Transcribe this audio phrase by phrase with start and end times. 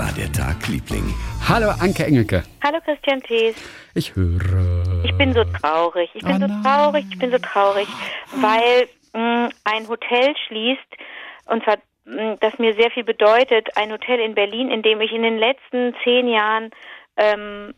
[0.00, 1.14] war der Tag, Liebling?
[1.46, 2.42] Hallo Anke Engelke.
[2.64, 3.54] Hallo Christian Thees.
[3.94, 5.04] Ich höre.
[5.04, 6.08] Ich bin so traurig.
[6.14, 7.04] Ich bin Oh so traurig.
[7.10, 7.86] Ich bin so traurig,
[8.36, 10.90] weil mh, ein Hotel schließt
[11.48, 11.76] und zwar
[12.06, 13.76] mh, das mir sehr viel bedeutet.
[13.76, 16.70] Ein Hotel in Berlin, in dem ich in den letzten zehn Jahren
[17.18, 17.74] ähm,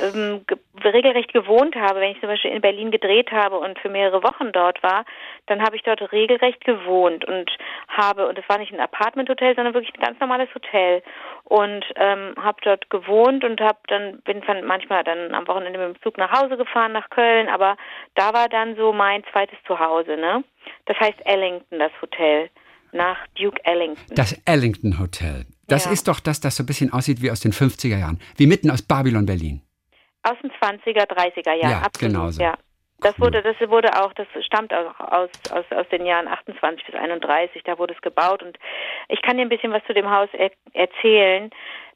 [0.00, 3.88] ähm, ge regelrecht gewohnt habe, wenn ich zum Beispiel in Berlin gedreht habe und für
[3.88, 5.04] mehrere Wochen dort war,
[5.46, 7.50] dann habe ich dort regelrecht gewohnt und
[7.88, 11.02] habe, und es war nicht ein Apartmenthotel, sondern wirklich ein ganz normales Hotel
[11.44, 15.96] und ähm, habe dort gewohnt und habe dann bin dann manchmal dann am Wochenende mit
[15.96, 17.76] dem Zug nach Hause gefahren nach Köln, aber
[18.14, 20.44] da war dann so mein zweites Zuhause, ne?
[20.86, 22.50] Das heißt Ellington, das Hotel
[22.92, 24.14] nach Duke Ellington.
[24.14, 25.46] Das Ellington Hotel.
[25.66, 25.92] Das Ja.
[25.92, 28.20] ist doch das, das so ein bisschen aussieht wie aus den 50er Jahren.
[28.36, 29.62] Wie mitten aus Babylon, Berlin.
[30.24, 32.14] Aus den 20er, 30er Jahren, Ja, absolut.
[32.14, 32.42] genauso.
[32.42, 32.54] Ja.
[33.00, 36.94] Das wurde, das wurde auch, das stammt auch aus, aus, aus den Jahren 28 bis
[36.94, 38.58] 31, da wurde es gebaut und
[39.08, 41.50] ich kann dir ein bisschen was zu dem Haus er erzählen.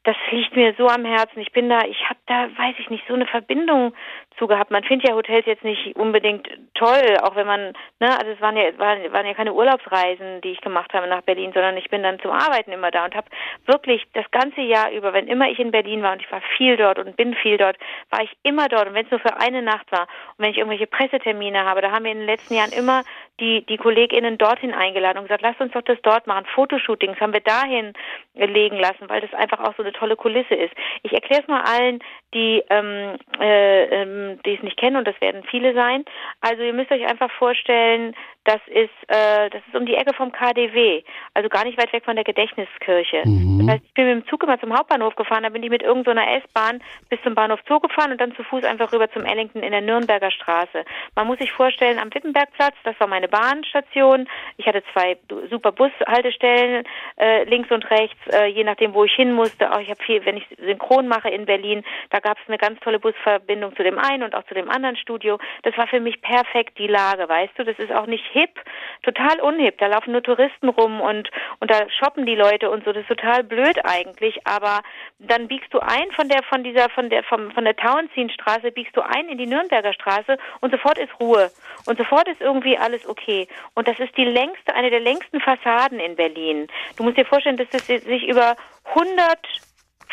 [0.09, 1.39] Das liegt mir so am Herzen.
[1.41, 3.93] Ich bin da, ich habe da, weiß ich nicht, so eine Verbindung
[4.39, 4.71] zu gehabt.
[4.71, 8.57] Man findet ja Hotels jetzt nicht unbedingt toll, auch wenn man, ne, also es waren
[8.57, 12.03] ja, waren, waren ja keine Urlaubsreisen, die ich gemacht habe nach Berlin, sondern ich bin
[12.03, 13.29] dann zum Arbeiten immer da und habe
[13.67, 16.79] wirklich das ganze Jahr über, wenn immer ich in Berlin war und ich war viel
[16.79, 17.77] dort und bin viel dort,
[18.09, 20.07] war ich immer dort und wenn es nur für eine Nacht war
[20.39, 23.03] und wenn ich irgendwelche Pressetermine habe, da haben wir in den letzten Jahren immer
[23.41, 26.47] die, die KollegInnen dorthin eingeladen und gesagt, lasst uns doch das dort machen.
[26.55, 27.93] Fotoshootings haben wir dahin
[28.35, 30.75] legen lassen, weil das einfach auch so eine tolle Kulisse ist.
[31.03, 32.01] Ich erkläre es mal allen,
[32.35, 36.05] die ähm, äh, ähm, die es nicht kennen und das werden viele sein.
[36.41, 38.15] Also ihr müsst euch einfach vorstellen,
[38.49, 41.03] das ist äh, das ist um die Ecke vom KDW,
[41.35, 43.23] also gar nicht weit weg von der Gedächtniskirche.
[43.27, 43.59] Mhm.
[43.59, 45.83] Das heißt, ich bin mit dem Zug immer zum Hauptbahnhof gefahren, da bin ich mit
[45.83, 49.63] irgendeiner S-Bahn bis zum Bahnhof Zoo gefahren und dann zu Fuß einfach rüber zum Ellington
[49.63, 50.85] in der Nürnberger Straße.
[51.15, 54.27] Man muss sich vorstellen, am Wittenbergplatz, das war meine Bahnstation.
[54.57, 55.19] Ich hatte zwei
[55.51, 56.85] super Bushaltestellen
[57.19, 59.71] äh, links und rechts, äh, je nachdem, wo ich hin musste.
[59.73, 62.81] Auch ich habe viel, wenn ich synchron mache in Berlin, da gab es eine ganz
[62.81, 65.39] tolle Busverbindung zu dem einen und auch zu dem anderen Studio.
[65.65, 67.65] Das war für mich perfekt die Lage, weißt du.
[67.65, 68.61] Das ist auch nicht hip,
[69.03, 69.79] total unhip.
[69.79, 72.93] Da laufen nur Touristen rum und und da shoppen die Leute und so.
[72.93, 74.47] Das ist total blöd eigentlich.
[74.47, 74.81] Aber
[75.19, 78.97] dann biegst du ein von der von dieser von der vom, von der Tauentzienstraße biegst
[78.97, 81.51] du ein in die Nürnberger Straße und sofort ist Ruhe
[81.87, 83.49] und sofort ist irgendwie alles okay.
[83.75, 86.69] Und das ist die längste, eine der längsten Fassaden in Berlin.
[86.97, 88.57] Du musst dir vorstellen, dass das sich über
[88.95, 89.39] 100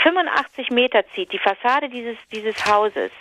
[0.03, 3.11] 85 Meter zieht, die Fassade dieses, dieses Hauses.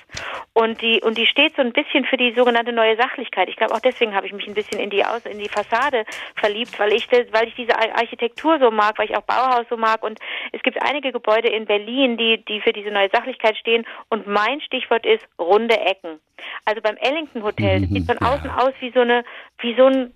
[0.53, 3.49] Und die, und die steht so ein bisschen für die sogenannte neue Sachlichkeit.
[3.49, 6.05] Ich glaube, auch deswegen habe ich mich ein bisschen in die, Aus in die Fassade
[6.37, 9.67] verliebt, weil ich, das, weil ich diese Ar- Architektur so mag, weil ich auch Bauhaus
[9.71, 10.03] so mag.
[10.03, 10.19] Und
[10.53, 13.87] es gibt einige Gebäude in Berlin, die, die für diese neue Sachlichkeit stehen.
[14.11, 16.21] Und mein Stichwort ist runde Ecken.
[16.65, 18.35] Also beim Ellington Hotel, das sieht von Ja.
[18.35, 19.25] außen aus wie so eine,
[19.59, 20.13] wie so ein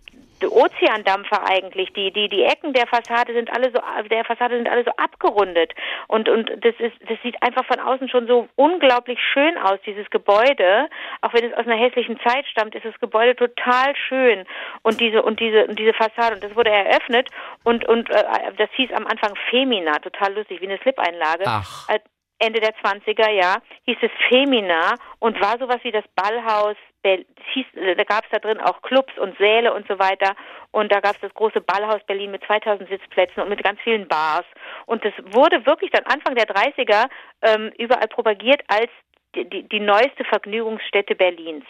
[0.46, 1.92] Ozeandampfer eigentlich.
[1.92, 5.72] Die, die, die Ecken der Fassade sind alle so, der Fassade sind alle so abgerundet.
[6.06, 10.08] Und, und das ist, das sieht einfach von außen schon so unglaublich schön aus, dieses
[10.10, 10.88] Gebäude.
[11.22, 14.44] Auch wenn es aus einer hässlichen Zeit stammt, ist das Gebäude total schön.
[14.82, 17.28] Und diese, und diese, und diese Fassade, und das wurde eröffnet
[17.64, 18.24] und, und, äh,
[18.56, 21.44] das hieß am Anfang Femina, total lustig, wie eine Slip-Einlage.
[21.46, 21.88] Ach.
[21.88, 21.98] Äh,
[22.40, 26.76] Ende der 20er, ja, hieß es Femina und war sowas wie das Ballhaus.
[27.04, 27.66] Hieß,
[27.96, 30.34] da gab es da drin auch Clubs und Säle und so weiter.
[30.72, 34.08] Und da gab es das große Ballhaus Berlin mit 2000 Sitzplätzen und mit ganz vielen
[34.08, 34.44] Bars.
[34.86, 37.08] Und das wurde wirklich dann Anfang der 30er
[37.42, 38.90] ähm, überall propagiert als
[39.34, 41.64] die, die, die neueste Vergnügungsstätte Berlins.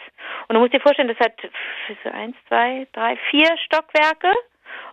[0.47, 1.33] Und du musst dir vorstellen, das hat
[2.13, 4.33] eins, zwei, drei, vier Stockwerke.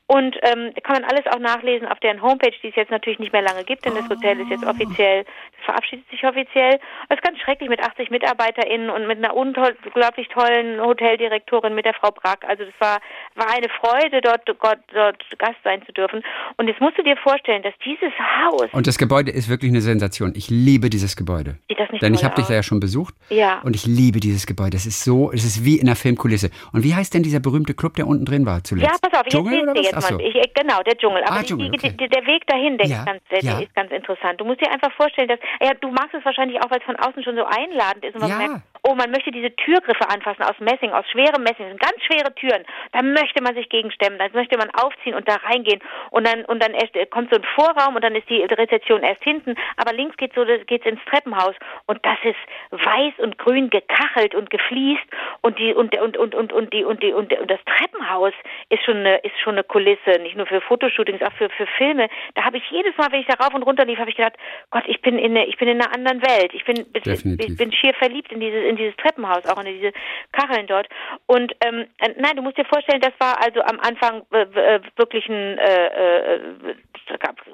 [0.09, 3.33] Und ähm, kann man alles auch nachlesen auf deren Homepage, die es jetzt natürlich nicht
[3.33, 6.79] mehr lange gibt, denn das Hotel ist jetzt offiziell, das verabschiedet sich offiziell.
[7.09, 11.95] Es ist ganz schrecklich mit 80 MitarbeiterInnen und mit einer unglaublich tollen Hoteldirektorin, mit der
[11.95, 12.45] Frau Brack.
[12.47, 13.01] Also das war,
[13.35, 16.23] war eine Freude, dort, dort, dort Gast sein zu dürfen.
[16.57, 19.81] Und jetzt musst du dir vorstellen, dass dieses Haus, Und das Gebäude ist wirklich eine
[19.81, 20.35] Sensation.
[20.37, 21.59] Ich liebe dieses Gebäude.
[21.69, 23.15] sieht das nicht Denn ich habe dich da ja schon besucht.
[23.31, 23.61] Ja.
[23.65, 24.77] Und ich liebe dieses Gebäude.
[24.77, 26.51] Es ist so, es ist wie in einer Filmkulisse.
[26.73, 28.89] Und wie heißt denn dieser berühmte Club, der unten drin war zuletzt?
[28.89, 29.83] Ja, pass auf, ich Dschungel oder was?
[29.83, 30.19] jetzt Ach so.
[30.21, 31.23] Ich, genau, der Dschungel.
[31.25, 31.91] Aber Ah, die, Dschungel, okay.
[31.99, 33.59] die, der Weg dahin, der, Ja, ist ganz, der, ja.
[33.61, 34.41] ist ganz interessant.
[34.41, 36.97] Du musst dir einfach vorstellen, dass, ja, du magst es wahrscheinlich auch, weil es von
[36.97, 38.39] außen schon so einladend ist und man Ja.
[38.39, 42.03] merkt, oh, man möchte diese Türgriffe anfassen aus Messing, aus schwerem Messing, das sind ganz
[42.05, 42.65] schwere Türen.
[42.93, 45.81] Da möchte man sich gegenstemmen, da möchte man aufziehen und da reingehen
[46.11, 49.03] und dann und dann erst äh, kommt so ein Vorraum und dann ist die Rezeption
[49.03, 51.55] erst hinten, aber links geht so geht's ins Treppenhaus
[51.87, 55.05] und das ist weiß und grün gekachelt und gefliest
[55.43, 58.33] und die und und und und und die und die und, das Treppenhaus
[58.69, 62.09] ist schon eine ist schon eine Kulisse, nicht nur für Fotoshootings, auch für für Filme.
[62.35, 64.37] Da habe ich jedes Mal, wenn ich da rauf und runter lief, habe ich gedacht,
[64.71, 66.53] Gott, ich bin in eine, ich bin in einer anderen Welt.
[66.55, 67.49] Ich bin Definitiv.
[67.49, 69.93] ich bin schier verliebt in diese in dieses Treppenhaus, auch in diese
[70.33, 70.89] Kacheln dort.
[71.27, 74.81] Und ähm, äh, nein, du musst dir vorstellen, das war also am Anfang äh, äh
[74.97, 76.41] wirklich ein, äh, äh,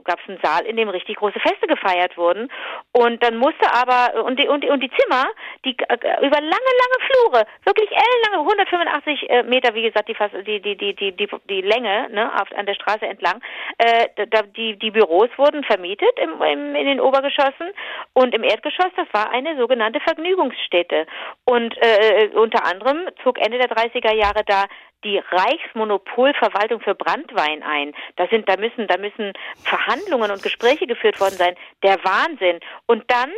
[0.05, 2.51] gab es einen Saal, in dem richtig große Feste gefeiert wurden.
[2.93, 5.27] Und dann musste aber, und die, und und die Zimmer,
[5.65, 10.77] die über lange, lange Flure, wirklich ellenlange, 185 äh, Meter, wie gesagt, die, die, die,
[10.77, 13.41] die, die, die, die Länge ne, auf, an der Straße entlang,
[13.79, 17.71] äh, da, die, die Büros wurden vermietet im, im, in den Obergeschossen
[18.15, 21.02] und im Erdgeschoss, das war eine sogenannte Vergnügungsstätte.
[21.45, 24.67] Und äh, unter anderem zog Ende der 30er Jahre da
[25.05, 27.93] die Reichsmonopolverwaltung für Brandwein ein.
[28.17, 29.33] Da sind, da müssen, da müssen
[29.65, 31.57] Verhandlungen und Gespräche geführt worden sein.
[31.83, 32.61] Der Wahnsinn.
[32.87, 33.31] Und dann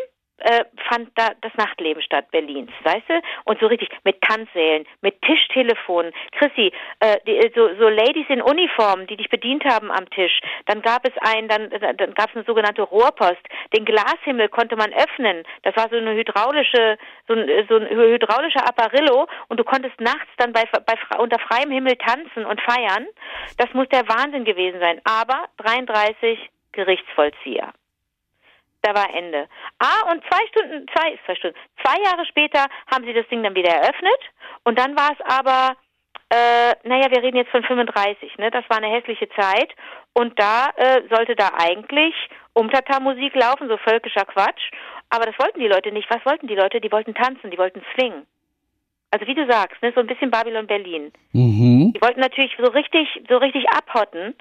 [0.45, 3.21] äh, fand da das Nachtleben statt Berlins, weißt du?
[3.45, 6.13] Und so richtig mit Tanzsälen, mit Tischtelefonen.
[6.33, 6.71] Chrissy,
[7.01, 10.41] äh, die, so, so Ladies in Uniform, die dich bedient haben am Tisch.
[10.67, 13.41] Dann gab es ein, dann, dann gab es eine sogenannte Rohrpost.
[13.75, 15.45] Den Glashimmel konnte man öffnen.
[15.63, 20.31] Das war so eine hydraulische, so ein, so ein hydraulischer Apparillo und du konntest nachts
[20.37, 23.07] dann bei, bei unter freiem Himmel tanzen und feiern.
[23.57, 25.01] Das muss der Wahnsinn gewesen sein.
[25.05, 26.39] Aber 33
[26.73, 27.73] Gerichtsvollzieher
[28.85, 29.49] da war Ende.
[29.79, 33.55] Ah, und zwei Stunden, zwei, zwei Stunden, zwei Jahre später haben sie das Ding dann
[33.55, 34.21] wieder eröffnet
[34.65, 35.77] und dann war es aber,
[36.31, 38.51] äh, naja, wir reden jetzt von 35, ne?
[38.51, 39.73] Das war eine hässliche Zeit
[40.13, 42.15] und da äh, sollte da eigentlich
[42.55, 44.71] Umtata-Musik laufen, so völkischer Quatsch.
[45.11, 46.09] Aber das wollten die Leute nicht.
[46.11, 46.81] Was wollten die Leute?
[46.81, 48.27] Die wollten tanzen, die wollten swingen.
[49.11, 51.13] Also wie du sagst, ne, so ein bisschen Babylon Berlin.
[51.33, 51.93] Mhm.
[51.95, 54.35] Die wollten natürlich so richtig, so richtig abhotten.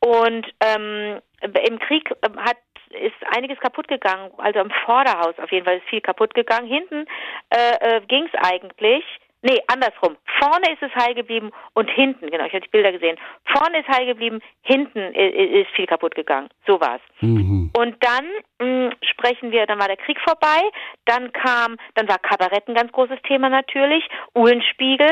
[0.00, 2.58] Und ähm, im Krieg ähm, hat
[2.92, 4.30] ist einiges kaputt gegangen.
[4.38, 6.66] Also im Vorderhaus auf jeden Fall ist viel kaputt gegangen.
[6.66, 7.06] Hinten
[7.50, 9.04] äh, äh, ging es eigentlich.
[9.40, 10.16] Nee, andersrum.
[10.40, 13.16] Vorne ist es heil geblieben und hinten, genau, ich habe die Bilder gesehen.
[13.44, 16.48] Vorne ist heil geblieben, hinten ist viel kaputt gegangen.
[16.66, 17.00] So war's.
[17.20, 17.70] Mhm.
[17.76, 18.26] Und dann
[18.58, 20.60] mh, sprechen wir, dann war der Krieg vorbei,
[21.04, 25.10] dann kam, dann war Kabarett ein ganz großes Thema natürlich, Uhlenspiegel,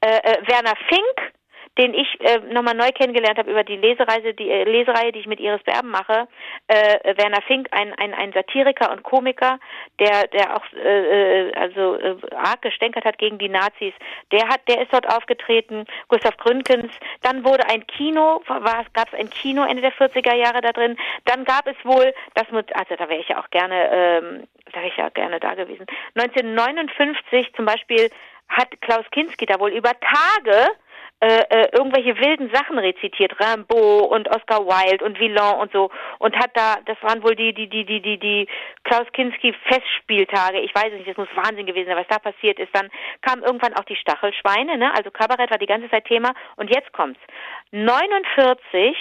[0.00, 1.32] äh, äh, Werner Fink,
[1.76, 5.26] den ich äh, nochmal neu kennengelernt habe über die Lesereise, die äh, Lesereihe, die ich
[5.26, 6.28] mit Iris Berben mache.
[6.66, 9.58] Äh, Werner Fink, ein, ein, ein Satiriker und Komiker,
[9.98, 13.94] der, der auch äh, äh also äh, arg gestänkert hat gegen die Nazis.
[14.32, 15.86] Der hat, der ist dort aufgetreten.
[16.08, 16.92] Gustav Gründgens.
[17.22, 20.96] Dann wurde ein Kino, gab es ein Kino Ende der 40er Jahre da drin.
[21.24, 24.88] Dann gab es wohl, das also da wäre ich ja auch gerne, ähm, da wäre
[24.88, 25.86] ich ja gerne da gewesen.
[26.14, 28.10] 1959 zum Beispiel
[28.48, 30.70] hat Klaus Kinski da wohl über Tage
[31.20, 36.36] äh, äh, irgendwelche wilden Sachen rezitiert, Rimbaud und Oscar Wilde und Villon und so und
[36.36, 38.48] hat da, das waren wohl die, die, die, die, die, die
[38.84, 42.72] Klaus Kinski Festspieltage, ich weiß nicht, das muss Wahnsinn gewesen sein, was da passiert ist.
[42.72, 42.88] Dann
[43.22, 44.94] kamen irgendwann auch die Stachelschweine, ne?
[44.94, 47.20] also Kabarett war die ganze Zeit Thema und jetzt kommt's.
[47.72, 48.96] 49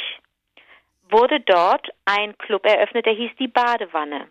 [1.10, 4.28] wurde dort ein Club eröffnet, der hieß die Badewanne.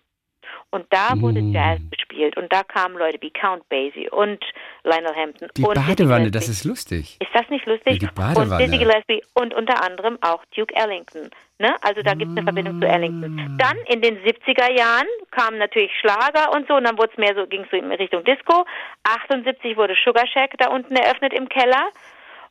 [0.71, 1.53] Und da wurde mm.
[1.53, 4.45] Jazz gespielt und da kamen Leute wie Count Basie und
[4.83, 5.49] Lionel Hampton.
[5.57, 7.17] Die und Badewanne, das ist lustig.
[7.21, 8.03] Ist das nicht lustig?
[8.03, 8.65] Ja, die Badewanne.
[8.65, 11.31] Und Dizzy Gillespie und unter anderem auch Duke Ellington.
[11.59, 11.75] Ne?
[11.81, 13.57] Also da gibt es eine Verbindung zu Ellington.
[13.59, 17.35] Dann in den 70er Jahren kamen natürlich Schlager und so und dann wurde es mehr
[17.35, 18.67] so, ging es so in Richtung Disco.
[19.05, 21.89] 78 wurde Sugar Shack da unten eröffnet im Keller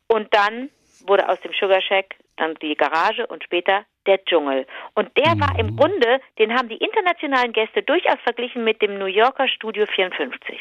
[0.08, 0.70] und dann
[1.06, 4.66] wurde aus dem Sugar Shack dann die Garage und später der Dschungel.
[4.94, 5.40] Und der mhm.
[5.40, 5.76] war im mhm.
[5.76, 10.58] Grunde, den haben die internationalen Gäste durchaus verglichen mit dem New Yorker Studio 54.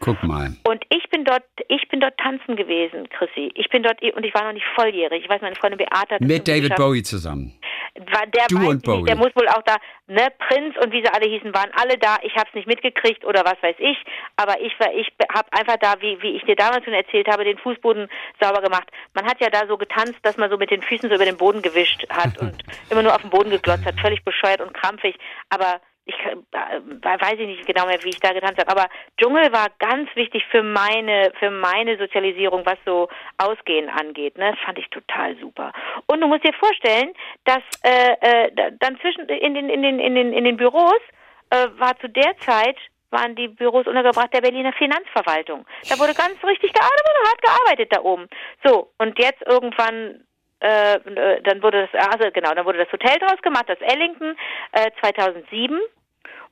[0.00, 0.50] Guck mal.
[0.64, 3.50] Und ich bin dort, ich bin dort tanzen gewesen, Chrissy.
[3.54, 5.24] Ich bin dort und ich war noch nicht volljährig.
[5.24, 7.58] Ich weiß, meine Freundin Beate Mit David Bowie zusammen.
[8.12, 9.04] War der Bowie.
[9.04, 12.16] der muss wohl auch da, ne, Prinz und wie sie alle hießen, waren alle da.
[12.22, 13.96] Ich habe es nicht mitgekriegt oder was weiß ich.
[14.36, 17.44] Aber ich war, ich habe einfach da, wie, wie ich dir damals schon erzählt habe,
[17.44, 18.08] den Fußboden
[18.40, 18.88] sauber gemacht.
[19.14, 21.36] Man hat ja da so getanzt, dass man so mit den Füßen so über den
[21.36, 25.16] Boden gewischt hat und immer nur auf den Boden geglotzt hat, völlig bescheuert und krampfig.
[25.50, 26.36] Aber ich äh,
[27.02, 28.88] weiß ich nicht genau mehr, wie ich da getanzt habe, aber
[29.20, 34.38] Dschungel war ganz wichtig für meine für meine Sozialisierung, was so Ausgehen angeht.
[34.38, 34.52] Ne?
[34.52, 35.72] Das fand ich total super.
[36.06, 37.12] Und du musst dir vorstellen,
[37.44, 41.00] dass äh, äh, dann zwischen in den in den in den in den Büros
[41.50, 42.76] äh, war zu der Zeit
[43.10, 45.66] waren die Büros untergebracht der Berliner Finanzverwaltung.
[45.88, 48.28] Da wurde ganz richtig gearbeitet, wurde hart gearbeitet da oben.
[48.64, 50.24] So und jetzt irgendwann
[50.60, 54.36] äh, äh dann wurde das, also genau, dann wurde das Hotel draus gemacht, das Ellington,
[54.72, 55.78] äh, 2007.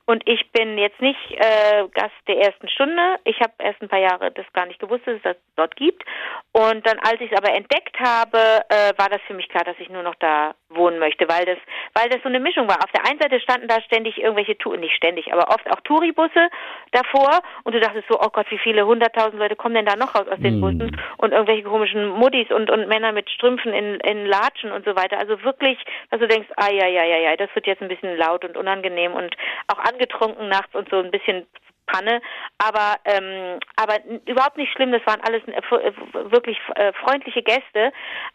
[0.07, 3.17] Und ich bin jetzt nicht äh, Gast der ersten Stunde.
[3.25, 6.05] Ich habe erst ein paar Jahre das gar nicht gewusst, dass es das dort gibt.
[6.53, 9.77] Und dann, als ich es aber entdeckt habe, äh, war das für mich klar, dass
[9.81, 11.59] ich nur noch da wohnen möchte, weil das,
[11.95, 12.79] weil das so eine Mischung war.
[12.85, 16.51] Auf der einen Seite standen da ständig irgendwelche Touren, nicht ständig, aber oft auch Touribusse
[16.93, 17.41] davor.
[17.65, 20.29] Und du dachtest so, oh Gott, wie viele hunderttausend Leute kommen denn da noch raus
[20.29, 20.61] aus den mm.
[20.61, 21.01] Bussen?
[21.19, 25.19] Und irgendwelche komischen Muddis und, und Männer mit Strümpfen in, in Latschen und so weiter.
[25.19, 25.79] Also wirklich,
[26.11, 28.57] dass du denkst, ah ja, ja, ja, ja, das wird jetzt ein bisschen laut und
[28.57, 29.37] unangenehm und
[29.69, 31.47] auch an angetrunken nachts und so ein bisschen
[31.87, 32.21] Panne,
[32.59, 34.93] aber ähm, aber überhaupt nicht schlimm.
[34.93, 35.93] Das waren alles äh, äh,
[36.33, 37.93] wirklich äh, freundliche Gäste.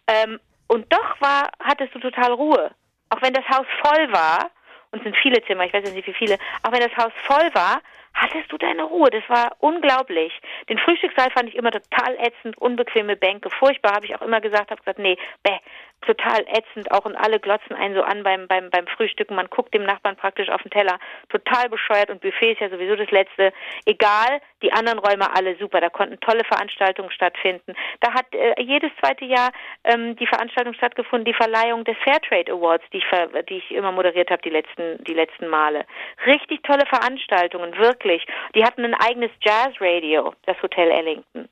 [0.07, 2.71] Ähm, und doch war hattest du total Ruhe,
[3.09, 4.51] auch wenn das Haus voll war.
[4.93, 6.37] Und sind viele Zimmer, ich weiß nicht wie viele.
[6.63, 7.81] Auch wenn das Haus voll war,
[8.13, 9.09] hattest du deine Ruhe.
[9.09, 10.33] Das war unglaublich.
[10.67, 14.69] Den Frühstückssaal fand ich immer total ätzend, unbequeme Bänke, furchtbar, habe ich auch immer gesagt,
[14.69, 15.59] habe gesagt, nee, bäh,
[16.01, 19.35] total ätzend auch und alle glotzen einen so an beim, beim, beim Frühstücken.
[19.35, 20.99] Man guckt dem Nachbarn praktisch auf den Teller.
[21.29, 23.53] Total bescheuert und Buffet ist ja sowieso das Letzte.
[23.85, 25.81] Egal, die anderen Räume alle super.
[25.81, 27.73] Da konnten tolle Veranstaltungen stattfinden.
[27.99, 29.51] Da hat äh, jedes zweite Jahr
[29.83, 33.05] ähm, die Veranstaltung stattgefunden, die Verleihung des Fairtrade Awards, die ich,
[33.49, 35.85] die ich immer moderiert habe die letzten, die letzten Male.
[36.25, 38.25] Richtig tolle Veranstaltungen, wirklich.
[38.55, 41.47] Die hatten ein eigenes Jazz-Radio, das Hotel Ellington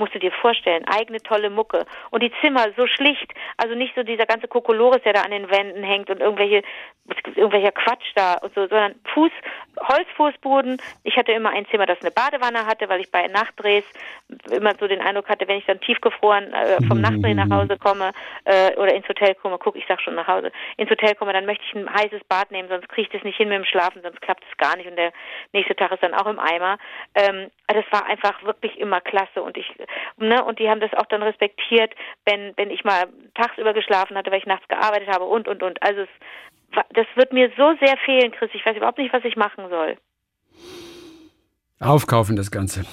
[0.00, 1.86] musst du dir vorstellen, eigene tolle Mucke.
[2.10, 5.48] Und die Zimmer so schlicht, also nicht so dieser ganze Kokolores, der da an den
[5.50, 6.62] Wänden hängt und irgendwelche,
[7.36, 9.30] irgendwelcher Quatsch da und so, sondern Fuß,
[9.80, 10.80] Holzfußboden.
[11.04, 13.84] Ich hatte immer ein Zimmer, das eine Badewanne hatte, weil ich bei Nachtdrehs
[14.50, 18.12] immer so den Eindruck hatte, wenn ich dann tiefgefroren äh, vom Nachtdreh nach Hause komme
[18.44, 21.46] äh, oder ins Hotel komme, guck, ich sag schon nach Hause, ins Hotel komme, dann
[21.46, 24.02] möchte ich ein heißes Bad nehmen, sonst kriege ich das nicht hin mit dem Schlafen,
[24.02, 25.12] sonst klappt es gar nicht und der
[25.52, 26.78] nächste Tag ist dann auch im Eimer.
[27.14, 29.66] Ähm, das war einfach wirklich immer klasse und ich
[30.16, 31.94] ne, und die haben das auch dann respektiert,
[32.24, 35.82] wenn, wenn ich mal tagsüber geschlafen hatte, weil ich nachts gearbeitet habe und, und, und.
[35.82, 36.08] Also es,
[36.94, 38.50] das wird mir so sehr fehlen, Chris.
[38.54, 39.96] Ich weiß überhaupt nicht, was ich machen soll.
[41.80, 42.84] Aufkaufen das Ganze.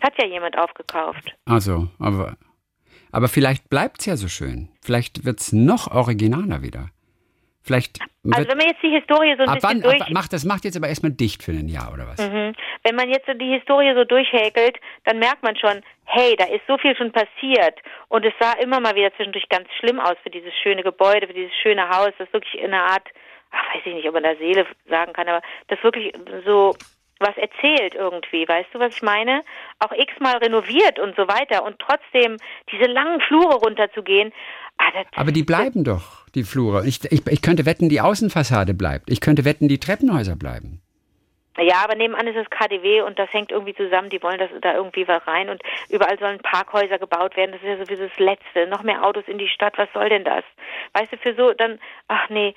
[0.00, 1.36] Hat ja jemand aufgekauft.
[1.44, 2.36] Also, aber,
[3.12, 4.70] aber vielleicht bleibt es ja so schön.
[4.82, 6.88] Vielleicht wird es noch originaler wieder.
[7.62, 10.02] Vielleicht also wenn man jetzt die Historie so ein ab bisschen wann, durch...
[10.02, 12.18] Ab, macht, das macht jetzt aber erstmal dicht für ein Jahr, oder was?
[12.18, 12.54] Mhm.
[12.84, 16.66] Wenn man jetzt so die Historie so durchhäkelt, dann merkt man schon, hey, da ist
[16.66, 17.78] so viel schon passiert.
[18.08, 21.34] Und es sah immer mal wieder zwischendurch ganz schlimm aus für dieses schöne Gebäude, für
[21.34, 23.08] dieses schöne Haus, das wirklich in einer Art,
[23.52, 26.12] ach, weiß ich nicht, ob man da Seele sagen kann, aber das wirklich
[26.44, 26.74] so
[27.20, 29.42] was erzählt irgendwie, weißt du, was ich meine?
[29.78, 32.38] Auch x-mal renoviert und so weiter und trotzdem
[32.72, 34.32] diese langen Flure runterzugehen.
[34.78, 36.86] Ah, das, Aber die bleiben doch, die Flure.
[36.86, 39.10] Ich, ich, ich könnte wetten, die Außenfassade bleibt.
[39.10, 40.80] Ich könnte wetten, die Treppenhäuser bleiben.
[41.58, 44.08] Ja, aber nebenan ist es KDW und das hängt irgendwie zusammen.
[44.08, 47.52] Die wollen das da irgendwie was rein und überall sollen Parkhäuser gebaut werden.
[47.52, 48.66] Das ist ja sowieso das Letzte.
[48.66, 49.76] Noch mehr Autos in die Stadt.
[49.76, 50.44] Was soll denn das?
[50.92, 52.54] Weißt du, für so dann, ach nee,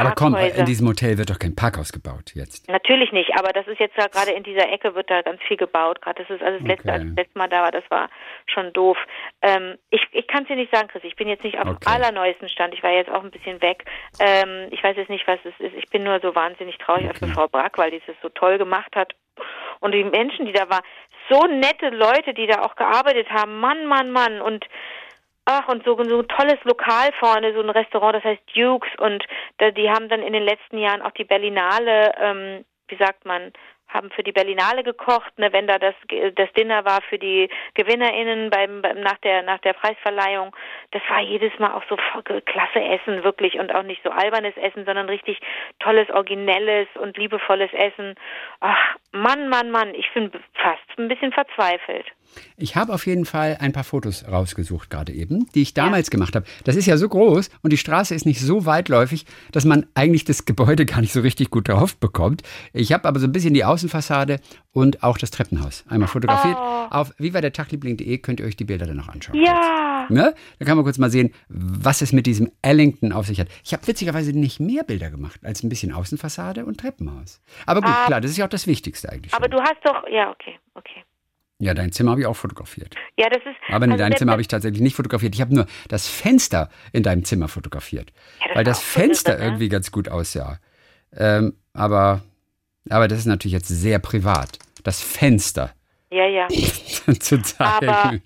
[0.00, 2.68] aber komm, in diesem Hotel wird doch kein Parkhaus gebaut jetzt.
[2.68, 5.56] Natürlich nicht, aber das ist jetzt ja gerade in dieser Ecke wird da ganz viel
[5.56, 6.00] gebaut.
[6.02, 6.68] Gerade das ist also das okay.
[6.68, 8.10] letzte, als das letzte Mal da war, das war
[8.46, 8.96] schon doof.
[9.42, 11.04] Ähm, ich ich kann es dir nicht sagen, Chris.
[11.04, 11.86] Ich bin jetzt nicht auf okay.
[11.86, 12.74] allerneuesten Stand.
[12.74, 13.84] Ich war jetzt auch ein bisschen weg.
[14.18, 15.74] Ähm, ich weiß jetzt nicht, was es ist.
[15.76, 17.24] Ich bin nur so wahnsinnig traurig okay.
[17.24, 19.14] auf Frau Brack, weil die es so toll gemacht hat.
[19.80, 20.82] Und die Menschen, die da waren,
[21.30, 23.60] so nette Leute, die da auch gearbeitet haben.
[23.60, 24.40] Mann, Mann, Mann.
[24.40, 24.66] Und
[25.52, 28.88] Ach, und so, so ein tolles Lokal vorne, so ein Restaurant, das heißt Dukes.
[28.98, 29.24] Und
[29.60, 33.52] die haben dann in den letzten Jahren auch die Berlinale, ähm, wie sagt man,
[33.88, 35.96] haben für die Berlinale gekocht, ne, wenn da das
[36.36, 40.54] das Dinner war für die GewinnerInnen beim, beim nach der nach der Preisverleihung.
[40.92, 44.84] Das war jedes Mal auch so klasse Essen wirklich und auch nicht so albernes Essen,
[44.84, 45.40] sondern richtig
[45.80, 48.14] tolles, originelles und liebevolles Essen.
[48.60, 52.06] Ach, Mann, Mann, Mann, ich bin fast ein bisschen verzweifelt.
[52.56, 56.10] Ich habe auf jeden Fall ein paar Fotos rausgesucht gerade eben, die ich damals ja.
[56.10, 56.46] gemacht habe.
[56.64, 60.24] Das ist ja so groß und die Straße ist nicht so weitläufig, dass man eigentlich
[60.24, 62.42] das Gebäude gar nicht so richtig gut drauf bekommt.
[62.72, 64.40] Ich habe aber so ein bisschen die Außenfassade
[64.72, 66.56] und auch das Treppenhaus einmal fotografiert.
[66.58, 66.86] Oh.
[66.90, 69.36] Auf vivadertagliebling.de könnt ihr euch die Bilder dann noch anschauen.
[69.36, 70.06] Ja.
[70.08, 70.34] Ne?
[70.58, 73.48] Da kann man kurz mal sehen, was es mit diesem Ellington auf sich hat.
[73.64, 77.40] Ich habe witzigerweise nicht mehr Bilder gemacht als ein bisschen Außenfassade und Treppenhaus.
[77.66, 78.06] Aber gut, ah.
[78.06, 79.34] klar, das ist ja auch das Wichtigste eigentlich.
[79.34, 79.52] Aber schon.
[79.52, 81.04] du hast doch, ja, okay, okay.
[81.60, 82.94] Ja, dein Zimmer habe ich auch fotografiert.
[83.18, 83.56] Ja, das ist.
[83.68, 85.34] Aber in also deinem Zimmer habe ich tatsächlich nicht fotografiert.
[85.34, 88.12] Ich habe nur das Fenster in deinem Zimmer fotografiert.
[88.40, 89.46] Ja, das weil das Fenster irre, ne?
[89.46, 90.58] irgendwie ganz gut aussah.
[91.14, 92.22] Ähm, aber,
[92.88, 94.58] aber das ist natürlich jetzt sehr privat.
[94.84, 95.74] Das Fenster.
[96.10, 96.48] Ja, ja.
[97.20, 97.88] zu zeigen.
[97.88, 98.20] Aber,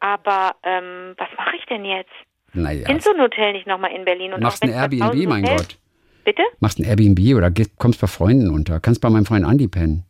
[0.00, 2.12] aber ähm, was mache ich denn jetzt?
[2.52, 2.84] Naja.
[2.84, 4.34] Findest du ein Hotel nicht nochmal in Berlin?
[4.34, 5.78] Und machst ein Airbnb, mein Gott.
[6.24, 6.42] Bitte?
[6.60, 8.78] Machst ein Airbnb oder kommst bei Freunden unter.
[8.78, 10.04] Kannst bei meinem Freund Andi pennen.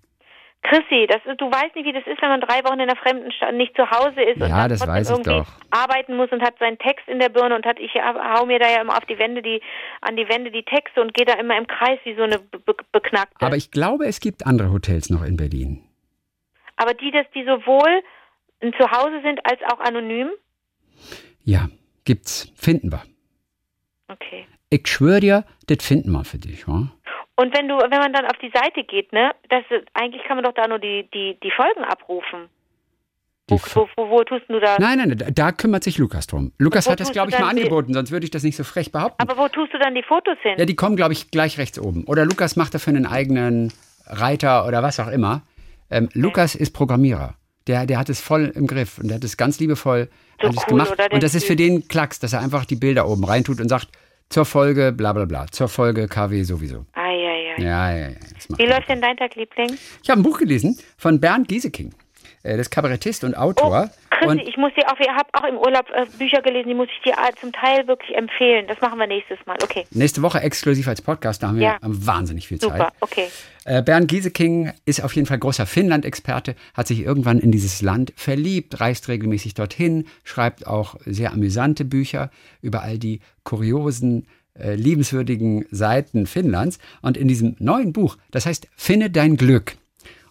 [0.63, 3.33] Chrissy, das, du weißt nicht, wie das ist, wenn man drei Wochen in der fremden
[3.33, 5.49] Stadt nicht zu Hause ist ja, und dann das weiß irgendwie doch.
[5.71, 8.71] arbeiten muss und hat seinen Text in der Birne und hat, ich hau mir da
[8.71, 9.61] ja immer auf die Wände die,
[10.01, 12.77] an die Wände die Texte und gehe da immer im Kreis wie so eine be
[12.93, 13.45] beknackte.
[13.45, 15.83] Aber ich glaube, es gibt andere Hotels noch in Berlin.
[16.77, 18.03] Aber die, dass die sowohl
[18.61, 20.31] zu Hause sind als auch anonym?
[21.45, 21.69] Ja,
[22.05, 22.53] gibt's.
[22.55, 23.03] Finden wir.
[24.07, 24.47] Okay.
[24.71, 26.93] Ich schwöre dir, das finden wir für dich, wa?
[27.37, 29.63] Und wenn du, wenn man dann auf die Seite geht, ne, das
[29.95, 32.49] eigentlich kann man doch da nur die, die, die Folgen abrufen.
[33.49, 34.79] Wo, wo, wo, wo, tust du das?
[34.79, 36.53] Nein, nein, da, da kümmert sich Lukas drum.
[36.59, 39.21] Lukas hat das, glaube ich, mal angeboten, sonst würde ich das nicht so frech behaupten.
[39.21, 40.55] Aber wo tust du dann die Fotos hin?
[40.59, 42.05] Ja, die kommen, glaube ich, gleich rechts oben.
[42.05, 43.73] Oder Lukas macht dafür einen eigenen
[44.07, 45.43] Reiter oder was auch immer.
[45.91, 47.35] Ähm, Lukas ist Programmierer.
[47.67, 50.09] Der, der hat es voll im Griff und der hat es ganz liebevoll
[50.41, 51.13] So alles cool, gemacht.
[51.13, 53.89] Und das ist für den Klacks, dass er einfach die Bilder oben reintut und sagt,
[54.29, 56.87] zur Folge bla bla bla, zur Folge KW sowieso.
[56.95, 57.02] Ah,
[57.59, 57.97] ja, ja.
[57.99, 58.15] Ja, ja,
[58.57, 59.77] Wie läuft denn dein Tag, Liebling?
[60.03, 61.93] Ich habe ein Buch gelesen von Bernd Gieseking.
[62.43, 63.91] äh, Das ist Kabarettist und Autor.
[64.11, 66.75] Chrissy, und ich muss dir auch, ich habe auch im Urlaub äh, Bücher gelesen, die
[66.75, 68.67] muss ich dir äh, zum Teil wirklich empfehlen.
[68.69, 69.57] Das machen wir nächstes Mal.
[69.63, 71.79] Okay, nächste Woche exklusiv als Podcast, da haben wir Ja.
[71.83, 72.93] wahnsinnig viel super, Zeit.
[73.01, 73.27] okay.
[73.65, 78.13] Äh, Bernd Gieseking ist auf jeden Fall großer Finnland-Experte, hat sich irgendwann in dieses Land
[78.17, 82.31] verliebt, reist regelmäßig dorthin, schreibt auch sehr amüsante Bücher
[82.61, 84.27] über all die kuriosen,
[84.59, 86.79] äh, liebenswürdigen Seiten Finnlands.
[87.03, 89.77] Und in diesem neuen Buch, das heißt Finde dein Glück.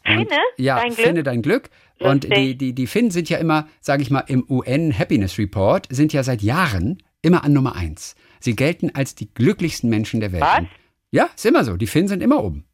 [0.05, 1.05] Und, Finde ja, dein Glück?
[1.05, 1.69] Finde dein Glück.
[1.99, 2.33] Und Lustig.
[2.33, 6.13] die, die, die Finnen sind ja immer, sage ich mal, im UN Happiness Report, sind
[6.13, 8.15] ja seit Jahren immer an Nummer eins.
[8.39, 10.41] Sie gelten als die glücklichsten Menschen der Welt.
[10.41, 10.63] Was?
[11.11, 11.77] Ja, ist immer so.
[11.77, 12.65] Die Finnen sind immer oben.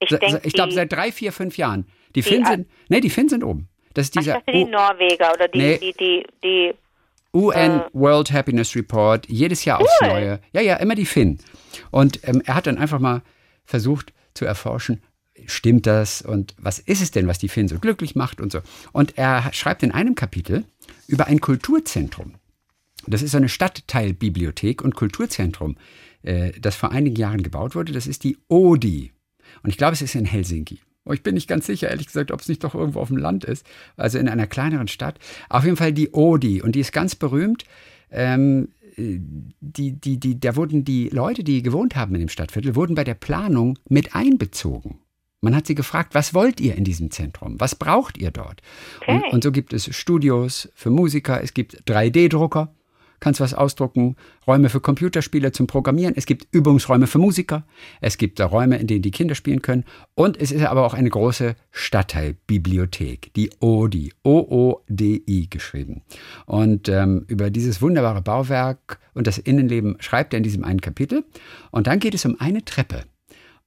[0.00, 1.86] Ich ich glaube, die- seit drei, vier, fünf Jahren.
[2.14, 3.68] Die Finnen Al- sind, nee, die Finnen sind oben.
[3.94, 5.78] Das ist Ach, ich dieser dachte, die Norweger oder die, Nee.
[5.78, 6.74] die, die, die,
[7.34, 10.08] UN World Happiness Report, jedes Jahr aufs Cool.
[10.08, 10.40] Neue.
[10.52, 11.38] Ja, ja, immer die Finnen.
[11.90, 13.22] Und ähm, er hat dann einfach mal
[13.64, 15.02] versucht zu erforschen,
[15.46, 18.60] stimmt das und was ist es denn, was die Finnen so glücklich macht und so.
[18.92, 20.64] Und er schreibt in einem Kapitel
[21.06, 22.34] über ein Kulturzentrum.
[23.06, 25.76] Das ist so eine Stadtteilbibliothek und Kulturzentrum,
[26.22, 27.92] äh, das vor einigen Jahren gebaut wurde.
[27.92, 29.12] Das ist die ODI.
[29.62, 30.80] Und ich glaube, es ist in Helsinki.
[31.06, 33.16] Oh, ich bin nicht ganz sicher, ehrlich gesagt, ob es nicht doch irgendwo auf dem
[33.16, 33.64] Land ist.
[33.96, 35.18] Also in einer kleineren Stadt.
[35.48, 36.60] Auf jeden Fall die ODI.
[36.62, 37.64] Und die ist ganz berühmt.
[38.10, 39.18] Ähm, äh,
[39.60, 43.04] die, die, die, da wurden die Leute, die gewohnt haben in dem Stadtviertel, wurden bei
[43.04, 44.98] der Planung mit einbezogen.
[45.42, 47.60] Man hat sie gefragt, was wollt ihr in diesem Zentrum?
[47.60, 48.62] Was braucht ihr dort?
[49.06, 49.28] Und, Okay.
[49.32, 52.72] und so gibt es Studios für Musiker, es gibt 3D-Drucker,
[53.20, 57.66] kannst was ausdrucken, Räume für Computerspiele zum Programmieren, es gibt Übungsräume für Musiker,
[58.00, 61.10] es gibt Räume, in denen die Kinder spielen können und es ist aber auch eine
[61.10, 66.02] große Stadtteilbibliothek, die ODI, O-O-D-I geschrieben.
[66.46, 71.24] Und ähm, über dieses wunderbare Bauwerk und das Innenleben schreibt er in diesem einen Kapitel
[71.70, 73.04] und dann geht es um eine Treppe.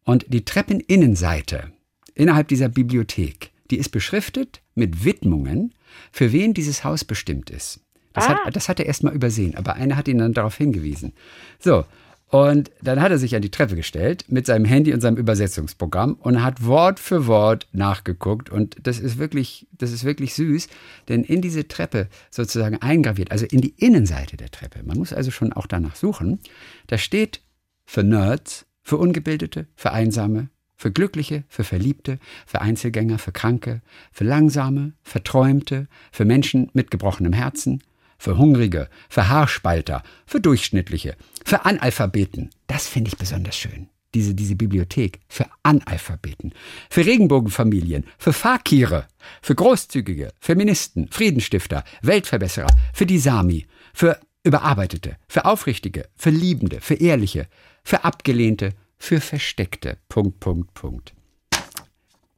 [0.04, 1.72] Und die Treppeninnenseite
[2.16, 5.74] innerhalb dieser Bibliothek, die ist beschriftet mit Widmungen,
[6.12, 7.82] für wen dieses Haus bestimmt ist.
[8.14, 8.46] Das, Ah.
[8.46, 11.14] hat, das hat er erst mal übersehen, aber einer hat ihn dann darauf hingewiesen.
[11.60, 11.86] So,
[12.32, 16.14] und dann hat er sich an die Treppe gestellt mit seinem Handy und seinem Übersetzungsprogramm
[16.14, 18.52] und hat Wort für Wort nachgeguckt.
[18.52, 20.68] Und das ist wirklich, das ist wirklich süß,
[21.08, 25.32] denn in diese Treppe sozusagen eingraviert, also in die Innenseite der Treppe, man muss also
[25.32, 26.40] schon auch danach suchen,
[26.86, 27.42] da steht
[27.86, 34.24] für Nerds, für Ungebildete, für Einsame, für Glückliche, für Verliebte, für Einzelgänger, für Kranke, für
[34.24, 37.82] Langsame, Verträumte, für Menschen mit gebrochenem Herzen,
[38.20, 42.52] für Hungrige, für Haarspalter, für Durchschnittliche, für Analphabeten.
[42.68, 43.90] Das finde ich besonders schön.
[44.14, 46.54] Diese, diese Bibliothek für Analphabeten,
[46.90, 49.08] für Regenbogenfamilien, für Fakire,
[49.42, 56.96] für Großzügige, Feministen, Friedenstifter, Weltverbesserer, für die Sami, für Überarbeitete, für Aufrichtige, für Liebende, für
[56.96, 57.48] Ehrliche,
[57.84, 59.98] für Abgelehnte, für Versteckte.
[60.08, 61.14] Punkt, Punkt, Punkt.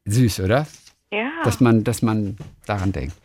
[0.06, 0.67] Süß, oder?
[1.12, 1.30] ja.
[1.44, 3.15] dass man, dass man daran denkt.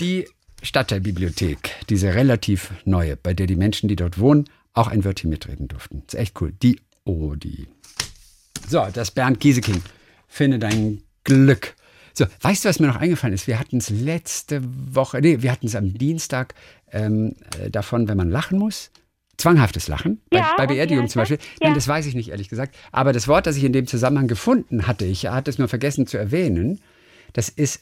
[0.00, 0.28] Die
[0.64, 5.68] Stadtteilbibliothek, diese relativ neue, bei der die Menschen, die dort wohnen, auch ein Wörtchen mitreden
[5.68, 6.02] durften.
[6.06, 6.52] ist echt cool.
[6.62, 7.68] Die Odi.
[8.68, 9.82] So, das Bernd Gieseking.
[10.26, 11.74] Finde dein Glück.
[12.12, 13.46] So, weißt du, was mir noch eingefallen ist?
[13.46, 16.54] Wir hatten es letzte Woche, nee, wir hatten es am Dienstag
[16.92, 18.90] ähm, äh, davon, wenn man lachen muss.
[19.36, 21.38] Zwanghaftes Lachen, bei, Ja, bei wie Beerdigung zum Beispiel.
[21.38, 21.46] das?
[21.60, 21.74] Nein, Ja.
[21.74, 22.76] das weiß ich nicht, ehrlich gesagt.
[22.92, 26.06] Aber das Wort, das ich in dem Zusammenhang gefunden hatte, ich hatte es nur vergessen
[26.06, 26.80] zu erwähnen,
[27.32, 27.80] das ist,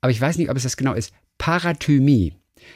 [0.00, 2.34] aber ich weiß nicht, ob es das genau ist, Parathymie.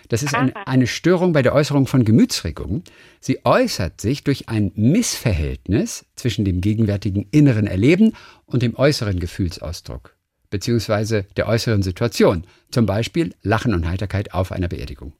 [0.08, 2.84] Das ist ein, eine Störung bei der Äußerung von Gemütsregungen.
[3.20, 8.12] Sie äußert sich durch ein Missverhältnis zwischen dem gegenwärtigen inneren Erleben
[8.46, 10.14] und dem äußeren Gefühlsausdruck,
[10.50, 12.44] beziehungsweise der äußeren Situation.
[12.70, 15.12] Zum Beispiel Lachen und Heiterkeit auf einer Beerdigung.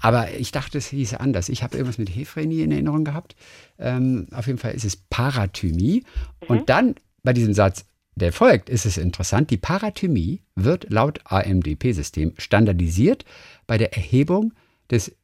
[0.00, 1.48] Aber ich dachte, es hieße anders.
[1.48, 3.36] Ich habe irgendwas mit Hephrenie in Erinnerung gehabt.
[3.78, 6.04] Ähm, auf jeden Fall ist es Parathymie.
[6.46, 9.50] Und dann bei diesem Satz, der folgt, ist es interessant.
[9.50, 13.24] Die Parathymie wird laut AMDP-System standardisiert
[13.66, 14.52] bei der Erhebung
[14.90, 15.14] des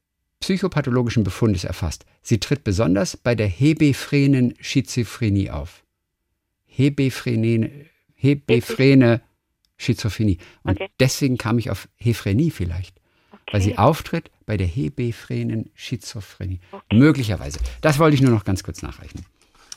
[0.40, 2.07] psychopathologischen Befundes erfasst.
[2.22, 5.85] Sie tritt besonders bei der hebephrenen Schizophrenie auf.
[6.66, 7.70] Hebephrene,
[8.14, 9.20] hebephrene
[9.76, 10.38] Schizophrenie.
[10.62, 10.88] Und Okay.
[10.98, 13.00] deswegen kam ich auf Hephrenie vielleicht
[13.50, 16.61] weil sie auftritt bei der hebephrenen Schizophrenie.
[16.92, 17.59] Möglicherweise.
[17.81, 19.24] Das wollte ich nur noch ganz kurz nachreichen.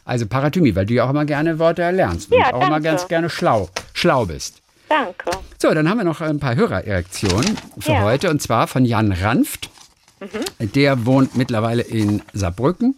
[0.06, 3.08] Also Parathymie, weil du ja auch immer gerne Wörter lernst und Ja, auch immer ganz
[3.08, 4.62] gerne schlau, schlau bist.
[4.90, 5.32] Danke.
[5.62, 8.02] So, dann haben wir noch ein paar Hörererektionen für Ja.
[8.04, 9.70] heute und zwar von Jan Ranft.
[10.60, 12.96] Der wohnt mittlerweile in Saarbrücken,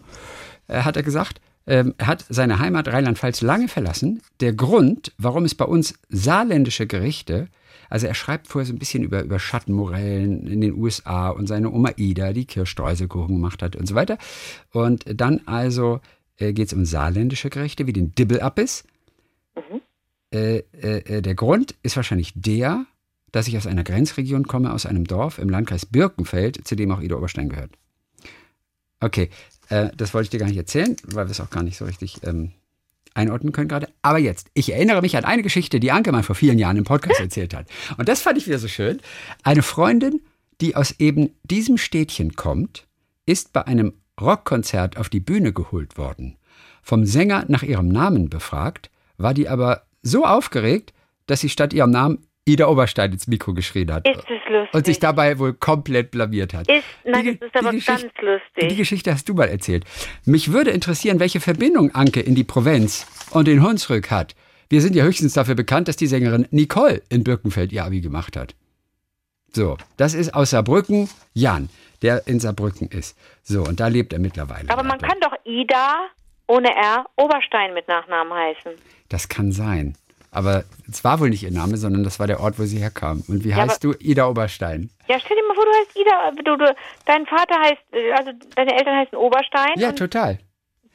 [0.68, 1.40] äh, hat er gesagt.
[1.68, 4.22] ähm, er hat seine Heimat Rheinland-Pfalz lange verlassen.
[4.40, 7.48] Der Grund, warum es bei uns saarländische Gerichte,
[7.90, 11.72] also er schreibt vorher so ein bisschen über, über Schattenmorellen in den USA und seine
[11.72, 14.20] Oma Ida, die Kirschstreuselkuchen gemacht hat und so weiter.
[14.74, 16.02] Und dann also
[16.38, 18.84] äh, geht es um saarländische Gerichte, wie den Dibbelappis.
[19.56, 19.82] Mhm.
[20.34, 22.86] Äh, äh, äh, der Grund ist wahrscheinlich der,
[23.32, 27.02] dass ich aus einer Grenzregion komme, aus einem Dorf im Landkreis Birkenfeld, zu dem auch
[27.02, 27.72] Ida Oberstein gehört.
[29.00, 29.30] Okay,
[29.70, 31.86] äh, das wollte ich dir gar nicht erzählen, weil wir es auch gar nicht so
[31.86, 32.52] richtig ähm,
[33.14, 33.90] einordnen können gerade.
[34.02, 36.84] Aber jetzt, ich erinnere mich an eine Geschichte, die Anke mal vor vielen Jahren im
[36.84, 37.68] Podcast erzählt hat.
[37.98, 39.02] Und das fand ich wieder so schön.
[39.44, 40.22] Eine Freundin,
[40.62, 42.88] die aus eben diesem Städtchen kommt,
[43.26, 46.38] ist bei einem Rockkonzert auf die Bühne geholt worden.
[46.82, 50.94] Vom Sänger nach ihrem Namen befragt, war die aber so aufgeregt,
[51.26, 54.08] dass sie statt ihrem Namen Ida Oberstein ins Mikro geschrien hat.
[54.08, 54.74] Ist es lustig?
[54.74, 56.70] Und sich dabei wohl komplett blamiert hat.
[56.70, 58.70] Ist, nein, die, das ist aber ganz lustig.
[58.70, 59.84] Die Geschichte hast du mal erzählt.
[60.26, 64.36] Mich würde interessieren, welche Verbindung Anke in die Provinz und den Hunsrück hat.
[64.70, 68.38] Wir sind ja höchstens dafür bekannt, dass die Sängerin Nicole in Birkenfeld ihr Abi gemacht
[68.38, 68.54] hat.
[69.52, 71.70] So, das ist aus Saarbrücken Jan,
[72.02, 73.18] der in Saarbrücken ist.
[73.44, 74.70] So, und da lebt er mittlerweile.
[74.70, 76.08] Aber man kann doch Ida
[76.48, 78.72] ohne R Oberstein mit Nachnamen heißen.
[79.10, 79.96] Das kann sein.
[80.32, 83.24] Aber es war wohl nicht ihr Name, sondern das war der Ort, wo sie herkam.
[83.30, 83.94] Und wie ja, heißt du?
[84.00, 84.90] Ida Oberstein.
[85.08, 86.32] Ja, stell dir mal vor, du heißt Ida.
[86.44, 89.74] Du, du, dein Vater heißt, also deine Eltern heißen Oberstein.
[89.78, 90.40] Ja, total.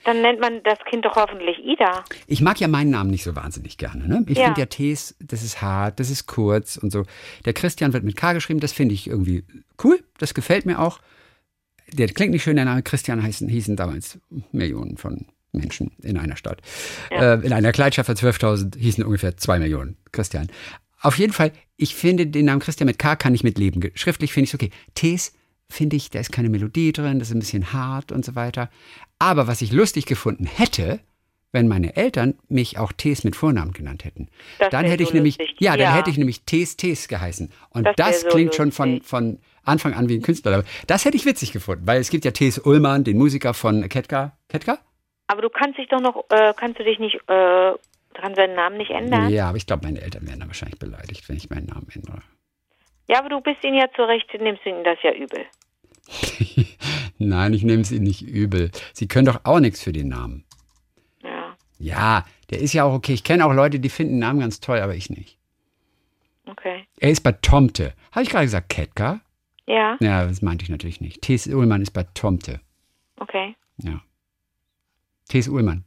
[0.05, 2.05] Dann nennt man das Kind doch hoffentlich Ida.
[2.27, 4.09] Ich mag ja meinen Namen nicht so wahnsinnig gerne.
[4.09, 4.25] Ne?
[4.29, 4.47] Ich ja.
[4.47, 7.05] finde ja T's, das ist hart, das ist kurz und so.
[7.45, 9.45] Der Christian wird mit K geschrieben, das finde ich irgendwie
[9.85, 11.01] cool, das gefällt mir auch.
[11.93, 14.19] Der klingt nicht schön, der Name Christian heißen, hießen damals
[14.53, 16.63] Millionen von Menschen in einer Stadt.
[17.11, 17.35] Ja.
[17.35, 20.49] Äh, in einer Kleinstadt von 12.000 hießen ungefähr zwei Millionen Christian.
[21.01, 23.91] Auf jeden Fall, ich finde den Namen Christian mit K kann ich mitleben.
[23.95, 24.71] Schriftlich finde ich es okay.
[24.95, 25.33] T's
[25.71, 28.71] finde ich, da ist keine Melodie drin, das ist ein bisschen hart und so weiter.
[29.19, 31.01] Aber was ich lustig gefunden hätte,
[31.53, 34.29] wenn meine Eltern mich auch T's mit Vornamen genannt hätten.
[34.59, 35.97] Das dann hätte ich so nämlich, ja, dann ja.
[35.97, 37.51] hätte ich nämlich T's T's geheißen.
[37.71, 38.57] Und das, das so klingt lustig.
[38.57, 40.65] schon von, von Anfang an wie ein Künstler.
[40.87, 44.37] Das hätte ich witzig gefunden, weil es gibt ja T's Ullmann, den Musiker von Ketka.
[44.49, 44.79] Ketka?
[45.27, 47.73] Aber du kannst dich doch noch, äh, kannst du dich nicht, äh,
[48.15, 49.29] kannst deinen Namen nicht ändern?
[49.29, 52.23] Ja, aber ich glaube, meine Eltern wären dann wahrscheinlich beleidigt, wenn ich meinen Namen ändere.
[53.11, 55.45] Ja, aber du bist ihnen ja zurecht, nimmst ihnen das ja übel.
[57.19, 58.71] Nein, ich nehme es ihnen nicht übel.
[58.93, 60.45] Sie können doch auch nichts für den Namen.
[61.21, 61.57] Ja.
[61.81, 63.13] Ja, der ist ja auch okay.
[63.13, 65.39] Ich kenne auch Leute, die finden den Namen ganz toll, aber ich nicht.
[66.47, 66.85] Okay.
[67.01, 67.95] Er ist bei Tomte.
[68.13, 69.21] Habe ich gerade gesagt Ketka?
[69.67, 69.97] Ja.
[69.99, 71.21] Ja, das meinte ich natürlich nicht.
[71.23, 71.49] T.S.
[71.49, 72.61] Ullmann ist bei Tomte.
[73.17, 73.57] Okay.
[73.79, 74.03] Ja.
[75.29, 75.49] T.S.
[75.49, 75.83] Ullmann.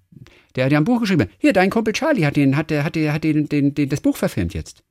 [0.58, 1.30] Der hat ja ein Buch geschrieben.
[1.38, 4.54] Hier, dein Kumpel Charlie hat, den, hat, hat, hat den, den, den, das Buch verfilmt
[4.54, 4.84] jetzt.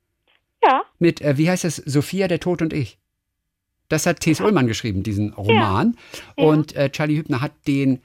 [0.65, 0.83] Ja.
[0.99, 1.77] Mit, äh, wie heißt das?
[1.77, 2.99] Sophia, der Tod und ich.
[3.89, 4.41] Das hat T.S.
[4.41, 5.99] Ullmann geschrieben, diesen Roman.
[6.37, 6.45] Ja.
[6.45, 8.01] Und äh, Charlie Hübner hat den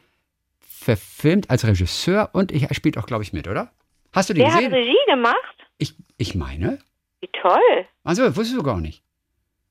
[0.59, 3.71] verfilmt als Regisseur und ich, er spielt auch, glaube ich, mit, oder?
[4.13, 4.71] Hast du den der gesehen?
[4.71, 5.57] Der hat Regie gemacht?
[5.77, 6.79] Ich, ich meine.
[7.21, 7.85] Wie toll.
[8.03, 9.03] Also, wusstest du gar nicht?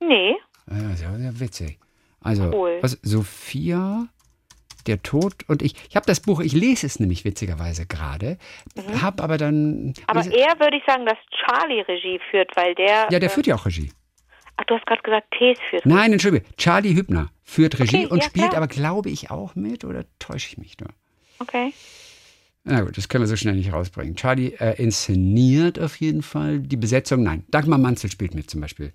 [0.01, 0.37] Nee.
[0.71, 1.79] Ja, sehr, sehr witzig.
[2.21, 2.79] Also, cool.
[2.81, 4.09] was, Sophia,
[4.87, 5.75] der Tod und ich.
[5.89, 8.39] Ich habe das Buch, ich lese es nämlich witzigerweise gerade,
[8.75, 9.03] mhm.
[9.03, 9.95] habe aber dann.
[10.07, 13.09] Aber eher würde ich sagen, dass Charlie Regie führt, weil der.
[13.11, 13.93] Ja, der äh, führt ja auch Regie.
[14.57, 15.95] Ach, du hast gerade gesagt, Tees führt Regie.
[15.95, 18.63] Nein, Entschuldige, Charlie Hübner führt Regie okay, und ja, spielt klar.
[18.63, 20.91] aber, glaube ich, auch mit oder täusche ich mich nur?
[21.39, 21.73] Okay.
[22.65, 24.17] Na gut, das können wir so schnell nicht rausbringen.
[24.17, 27.23] Charlie äh, inszeniert auf jeden Fall die Besetzung.
[27.23, 28.93] Nein, Dagmar Manzel spielt mit zum Beispiel.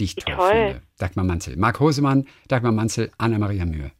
[0.00, 0.82] Die ich toll, toll finde.
[0.98, 1.56] Dagmar Manzel.
[1.56, 3.92] Marc Hosemann, Dagmar Manzel, Anna-Maria Mühe.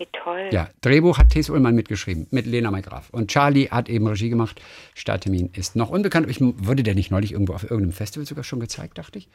[0.00, 0.48] Wie toll.
[0.50, 3.10] Ja, Drehbuch hat Tess Ullmann mitgeschrieben, mit Lena Maigraf.
[3.10, 4.58] Und Charlie hat eben Regie gemacht.
[4.94, 6.26] Starttermin ist noch unbekannt.
[6.30, 9.28] Ich wurde der nicht neulich irgendwo auf irgendeinem Festival sogar schon gezeigt, dachte ich.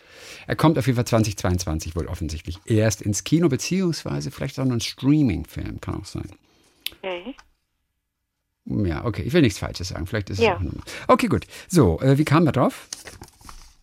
[0.48, 4.74] Er kommt auf jeden Fall 2022 wohl offensichtlich erst ins Kino, beziehungsweise vielleicht auch noch
[4.74, 6.32] ein Streaming-Film, kann auch sein.
[6.98, 7.36] Okay.
[8.66, 10.08] Ja, okay, ich will nichts Falsches sagen.
[10.08, 10.54] Vielleicht ist ja.
[10.54, 10.72] es auch eine
[11.08, 11.46] Okay, gut.
[11.68, 12.88] So, äh, wie kamen wir drauf?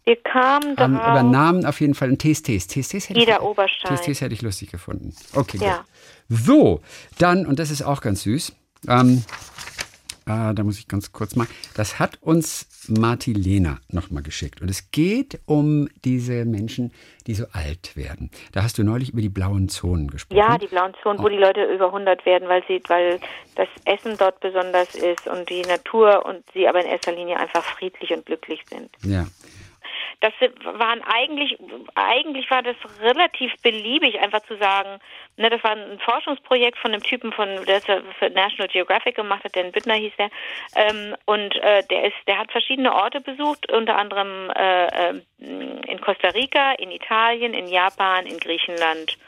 [0.02, 2.46] Wir kamen um, Über Namen auf jeden Fall Test.
[2.46, 3.96] Test, Test hätte Ida ich, Oberstein.
[3.96, 5.14] Hätte ich lustig gefunden.
[5.32, 5.76] Okay, ja.
[5.76, 5.86] gut.
[6.28, 6.80] So,
[7.18, 8.52] dann, und das ist auch ganz süß,
[8.88, 9.24] ähm,
[10.26, 14.60] äh, da muss ich ganz kurz mal, das hat uns Martilena nochmal geschickt.
[14.60, 16.92] Und es geht um diese Menschen,
[17.26, 18.30] die so alt werden.
[18.52, 20.38] Da hast du neulich über die blauen Zonen gesprochen.
[20.38, 21.24] Ja, die blauen Zonen, oh.
[21.24, 23.20] wo die Leute über 100 werden, weil, sie, weil
[23.56, 27.64] das Essen dort besonders ist und die Natur und sie aber in erster Linie einfach
[27.64, 28.90] friedlich und glücklich sind.
[29.02, 29.26] Ja,
[30.22, 30.32] das
[30.78, 31.58] waren eigentlich,
[31.96, 35.00] eigentlich war das relativ beliebig, einfach zu sagen,
[35.36, 39.56] ne, das war ein Forschungsprojekt von einem Typen von, der für National Geographic gemacht hat,
[39.56, 40.30] Dan Bittner hieß der,
[40.76, 46.00] ähm, und äh, der ist, der hat verschiedene Orte besucht, unter anderem äh, ähm, in
[46.00, 49.18] Costa Rica, in Italien, in Japan, in Griechenland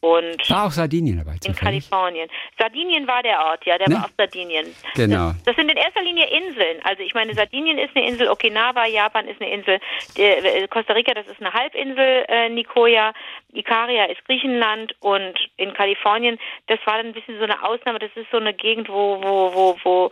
[0.00, 1.36] Und war auch Sardinien dabei.
[1.44, 2.28] In Kalifornien.
[2.58, 3.96] Sardinien war der Ort, ja, der ne?
[3.96, 4.74] war auf Sardinien.
[4.94, 5.28] Genau.
[5.28, 6.78] Das, das, sind in erster Linie Inseln.
[6.84, 9.78] Also ich meine, Sardinien ist eine Insel, Okinawa, Japan ist eine Insel,
[10.16, 13.12] äh, Costa Rica, das ist eine Halbinsel, äh, Nicoya,
[13.52, 18.10] Ikaria ist Griechenland und in Kalifornien, das war dann ein bisschen so eine Ausnahme, das
[18.14, 20.10] ist so eine Gegend, wo, wo, wo, wo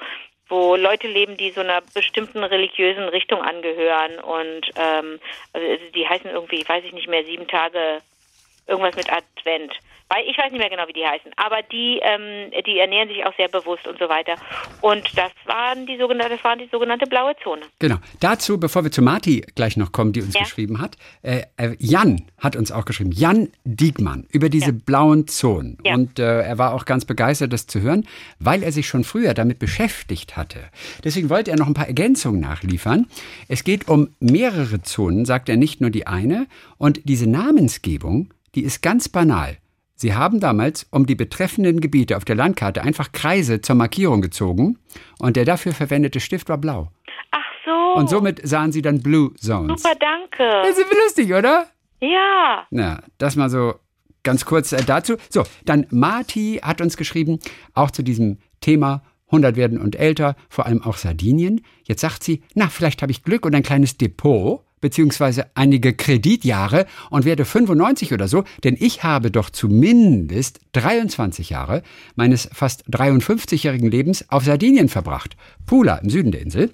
[0.51, 5.21] wo Leute leben, die so einer bestimmten religiösen Richtung angehören und ähm,
[5.53, 8.01] also die heißen irgendwie, weiß ich nicht mehr, sieben Tage
[8.69, 9.73] irgendwas mit Advent.
[10.11, 13.27] Weil ich weiß nicht mehr genau, wie die heißen, aber die, ähm, die ernähren sich
[13.27, 14.37] auch sehr bewusst und so weiter.
[14.81, 17.61] Und das waren die sogenannte, das waren die sogenannte blaue Zone.
[17.79, 17.97] Genau.
[18.21, 20.41] Dazu, bevor wir zu Marti gleich noch kommen, die uns ja.
[20.41, 24.77] geschrieben hat, äh, äh, Jan hat uns auch geschrieben, Jan Diegmann über diese ja.
[24.87, 25.77] blauen Zonen.
[25.85, 25.95] Ja.
[25.95, 29.35] Und äh, er war auch ganz begeistert, das zu hören, weil er sich schon früher
[29.35, 30.71] damit beschäftigt hatte.
[31.05, 33.09] Deswegen wollte er noch ein paar Ergänzungen nachliefern.
[33.49, 36.47] Es geht um mehrere Zonen, sagt er nicht nur die eine.
[36.79, 39.59] Und diese Namensgebung, die ist ganz banal.
[39.95, 44.81] Sie haben damals um die betreffenden Gebiete auf der Landkarte einfach Kreise zur Markierung gezogen
[45.21, 46.91] und der dafür verwendete Stift war blau.
[47.31, 48.01] Ach so.
[48.01, 49.81] Und somit sahen sie dann Blue Zones.
[49.81, 50.63] Super, danke.
[50.67, 51.69] Das ist lustig, oder?
[52.01, 52.67] Ja.
[52.71, 53.75] Na, das mal so
[54.25, 55.19] ganz kurz äh, dazu.
[55.31, 57.39] So, dann Marti hat uns geschrieben,
[57.75, 61.61] auch zu diesem Thema 100 werden und älter, vor allem auch Sardinien.
[61.85, 66.87] Jetzt sagt sie, na, vielleicht habe ich Glück und ein kleines Depot beziehungsweise einige Kreditjahre
[67.11, 71.83] und werde 95 oder so, denn ich habe doch zumindest 23 Jahre
[72.17, 75.37] meines fast 53-jährigen Lebens auf Sardinien verbracht.
[75.67, 76.73] Pula im Süden der Insel.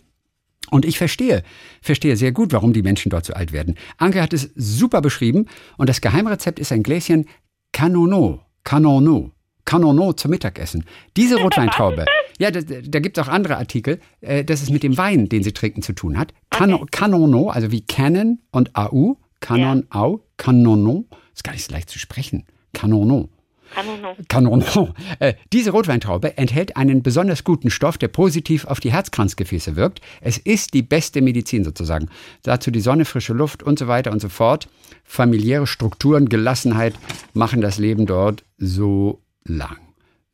[0.70, 1.42] Und ich verstehe,
[1.82, 3.76] verstehe sehr gut, warum die Menschen dort so alt werden.
[3.98, 7.26] Anke hat es super beschrieben und das Geheimrezept ist ein Gläschen
[7.72, 8.40] Canono.
[8.64, 9.33] Canono.
[9.74, 10.84] Canono zum Mittagessen.
[11.16, 12.06] Diese Rotweintraube.
[12.40, 14.00] Ja, da, da gibt es auch andere Artikel.
[14.20, 16.34] Äh, das ist mit dem Wein, den sie trinken, zu tun hat.
[16.50, 17.48] Can okay.
[17.48, 19.18] Also wie Canon und AU.
[19.38, 20.00] Canon, ja.
[20.00, 21.04] Au, Canono.
[21.32, 22.44] Ist gar nicht so leicht zu sprechen.
[22.72, 23.28] Canono.
[23.72, 24.16] Canono.
[24.28, 24.94] Canono.
[25.20, 30.00] Äh, diese Rotweintraube enthält einen besonders guten Stoff, der positiv auf die Herzkranzgefäße wirkt.
[30.20, 32.08] Es ist die beste Medizin sozusagen.
[32.42, 34.68] Dazu die Sonne, frische Luft und so weiter und so fort.
[35.04, 36.94] Familiäre Strukturen, Gelassenheit
[37.32, 39.78] machen das Leben dort so lang.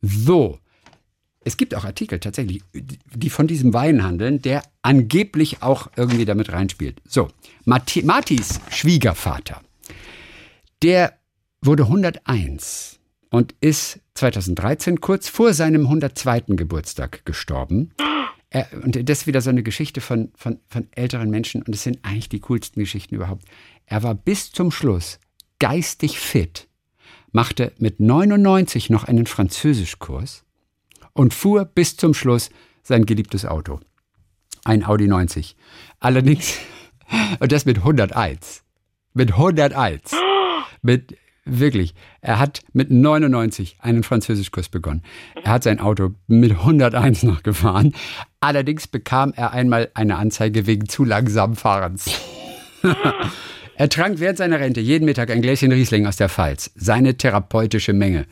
[0.01, 0.59] So,
[1.43, 6.51] es gibt auch Artikel tatsächlich, die von diesem Wein handeln, der angeblich auch irgendwie damit
[6.51, 7.01] reinspielt.
[7.07, 7.29] So,
[7.65, 9.61] Marti, Martis Schwiegervater,
[10.83, 11.17] der
[11.61, 12.99] wurde 101
[13.31, 16.41] und ist 2013 kurz vor seinem 102.
[16.49, 17.91] Geburtstag gestorben.
[18.49, 21.83] Er, und das ist wieder so eine Geschichte von, von, von älteren Menschen und es
[21.83, 23.45] sind eigentlich die coolsten Geschichten überhaupt.
[23.85, 25.19] Er war bis zum Schluss
[25.59, 26.67] geistig fit,
[27.31, 30.43] machte mit 99 noch einen Französischkurs
[31.13, 32.49] und fuhr bis zum Schluss
[32.83, 33.79] sein geliebtes Auto.
[34.63, 35.55] Ein Audi 90.
[35.99, 36.57] Allerdings,
[37.39, 38.63] und das mit 101.
[39.13, 40.11] Mit 101.
[40.83, 41.15] Mit,
[41.45, 45.03] wirklich, er hat mit 99 einen Französischkurs begonnen.
[45.43, 47.93] Er hat sein Auto mit 101 noch gefahren.
[48.39, 52.09] Allerdings bekam er einmal eine Anzeige wegen zu langsamen Fahrens.
[53.75, 56.71] er trank während seiner Rente jeden Mittag ein Gläschen Riesling aus der Pfalz.
[56.75, 58.25] Seine therapeutische Menge.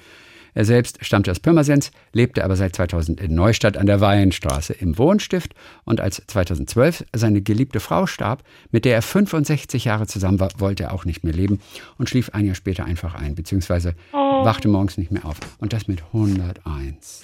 [0.54, 4.97] Er selbst stammte aus Pirmasens, lebte aber seit 2000 in Neustadt an der Weinstraße im
[4.97, 5.54] Wohnstift
[5.86, 10.84] und als 2012 seine geliebte Frau starb, mit der er 65 Jahre zusammen war, wollte
[10.84, 11.60] er auch nicht mehr leben
[11.97, 14.43] und schlief ein Jahr später einfach ein, beziehungsweise oh.
[14.43, 15.38] wachte morgens nicht mehr auf.
[15.60, 17.21] Und das mit 101.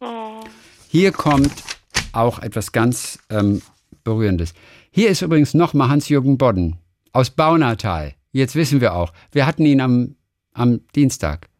[0.00, 0.40] Oh.
[0.88, 1.52] Hier kommt
[2.12, 3.62] auch etwas ganz ähm,
[4.02, 4.54] Berührendes.
[4.90, 6.76] Hier ist übrigens nochmal Hans-Jürgen Bodden
[7.12, 8.14] aus Baunatal.
[8.32, 9.12] Jetzt wissen wir auch.
[9.32, 10.16] Wir hatten ihn am,
[10.52, 11.50] am Dienstag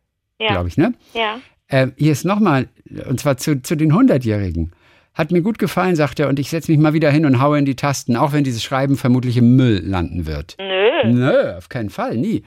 [0.41, 0.53] ja.
[0.53, 0.95] glaube ich, ne?
[1.15, 1.41] Ja.
[1.69, 2.69] Äh, hier ist nochmal,
[3.09, 4.73] und zwar zu, zu den 100-Jährigen.
[5.15, 7.59] Hat mir gut gefallen, sagt er, und ich setze mich mal wieder hin und haue
[7.59, 10.57] in die Tasten, auch wenn dieses Schreiben vermutlich im Müll landen wird.
[10.59, 11.13] Nö.
[11.13, 12.43] Nö, auf keinen Fall, nie.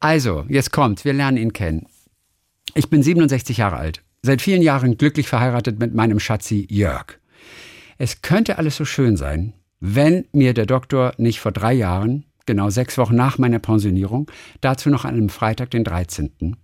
[0.00, 1.86] Also, jetzt kommt, wir lernen ihn kennen.
[2.74, 7.18] Ich bin 67 Jahre alt, seit vielen Jahren glücklich verheiratet mit meinem Schatzi Jörg.
[7.98, 12.70] Es könnte alles so schön sein, wenn mir der Doktor nicht vor drei Jahren, genau
[12.70, 14.30] sechs Wochen nach meiner Pensionierung,
[14.60, 16.56] dazu noch an einem Freitag, den 13.,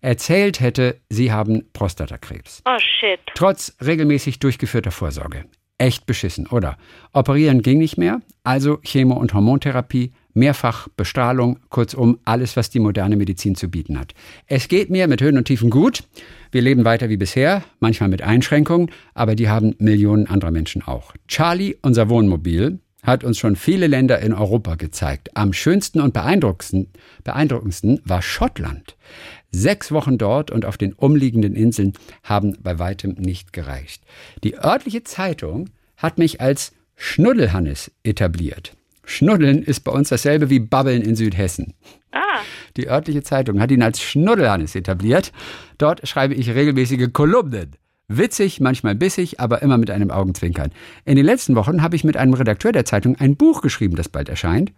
[0.00, 2.62] erzählt hätte, sie haben Prostatakrebs.
[2.66, 3.20] Oh shit.
[3.34, 5.44] Trotz regelmäßig durchgeführter Vorsorge.
[5.76, 6.76] Echt beschissen, oder?
[7.12, 13.16] Operieren ging nicht mehr, also Chemo- und Hormontherapie, mehrfach Bestrahlung, kurzum alles, was die moderne
[13.16, 14.14] Medizin zu bieten hat.
[14.46, 16.04] Es geht mir mit Höhen und Tiefen gut.
[16.50, 21.12] Wir leben weiter wie bisher, manchmal mit Einschränkungen, aber die haben Millionen anderer Menschen auch.
[21.28, 25.36] Charlie, unser Wohnmobil, hat uns schon viele Länder in Europa gezeigt.
[25.36, 26.88] Am schönsten und beeindruckendsten,
[27.24, 28.96] beeindruckendsten war Schottland.
[29.50, 34.02] Sechs Wochen dort und auf den umliegenden Inseln haben bei weitem nicht gereicht.
[34.44, 38.76] Die örtliche Zeitung hat mich als Schnuddelhannes etabliert.
[39.04, 41.74] Schnuddeln ist bei uns dasselbe wie Babbeln in Südhessen.
[42.12, 42.40] Ah.
[42.76, 45.32] Die örtliche Zeitung hat ihn als Schnuddelhannes etabliert.
[45.78, 47.76] Dort schreibe ich regelmäßige Kolumnen.
[48.08, 50.72] Witzig, manchmal bissig, aber immer mit einem Augenzwinkern.
[51.04, 54.08] In den letzten Wochen habe ich mit einem Redakteur der Zeitung ein Buch geschrieben, das
[54.08, 54.72] bald erscheint.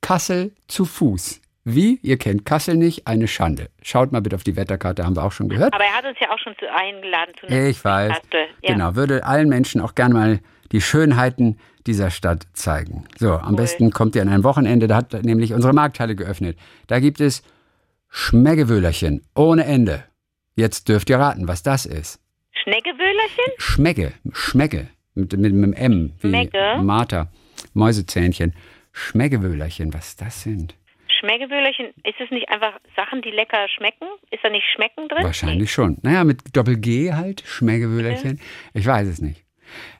[0.00, 1.40] Kassel zu Fuß.
[1.64, 1.98] Wie?
[2.02, 3.06] Ihr kennt Kassel nicht?
[3.08, 3.68] Eine Schande.
[3.82, 5.74] Schaut mal bitte auf die Wetterkarte, haben wir auch schon gehört.
[5.74, 8.16] Aber er hat uns ja auch schon zu eingeladen zu Ich weiß.
[8.62, 8.72] Ja.
[8.72, 10.38] Genau, würde allen Menschen auch gern mal
[10.70, 13.04] die Schönheiten dieser Stadt zeigen.
[13.18, 16.56] So, am besten kommt ihr an ein Wochenende, da hat nämlich unsere Markthalle geöffnet.
[16.86, 17.42] Da gibt es
[18.08, 20.04] Schmeggewöhlerchen ohne Ende.
[20.54, 22.20] Jetzt dürft ihr raten, was das ist.
[22.62, 23.52] Schneckewöhlerchen?
[23.58, 26.78] Schmecke, Schmecke, mit, mit, mit dem M, wie Schmecke?
[26.82, 27.28] Martha,
[27.74, 28.54] Mäusezähnchen.
[28.92, 30.74] Schmeggewöhlerchen, was das sind?
[31.20, 34.06] Schmeckewöhlerchen, ist es nicht einfach Sachen, die lecker schmecken?
[34.30, 35.24] Ist da nicht Schmecken drin?
[35.24, 35.98] Wahrscheinlich schon.
[36.02, 38.40] Naja, mit Doppel-G halt, Schmeggewöhlerchen.
[38.74, 39.44] Ich weiß es nicht.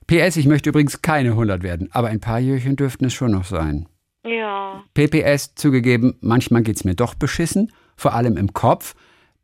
[0.06, 3.44] PS, ich möchte übrigens keine 100 werden, aber ein paar Jährchen dürften es schon noch
[3.44, 3.88] sein.
[4.24, 4.82] Ja.
[4.94, 8.94] PPS zugegeben, manchmal geht's mir doch beschissen, vor allem im Kopf.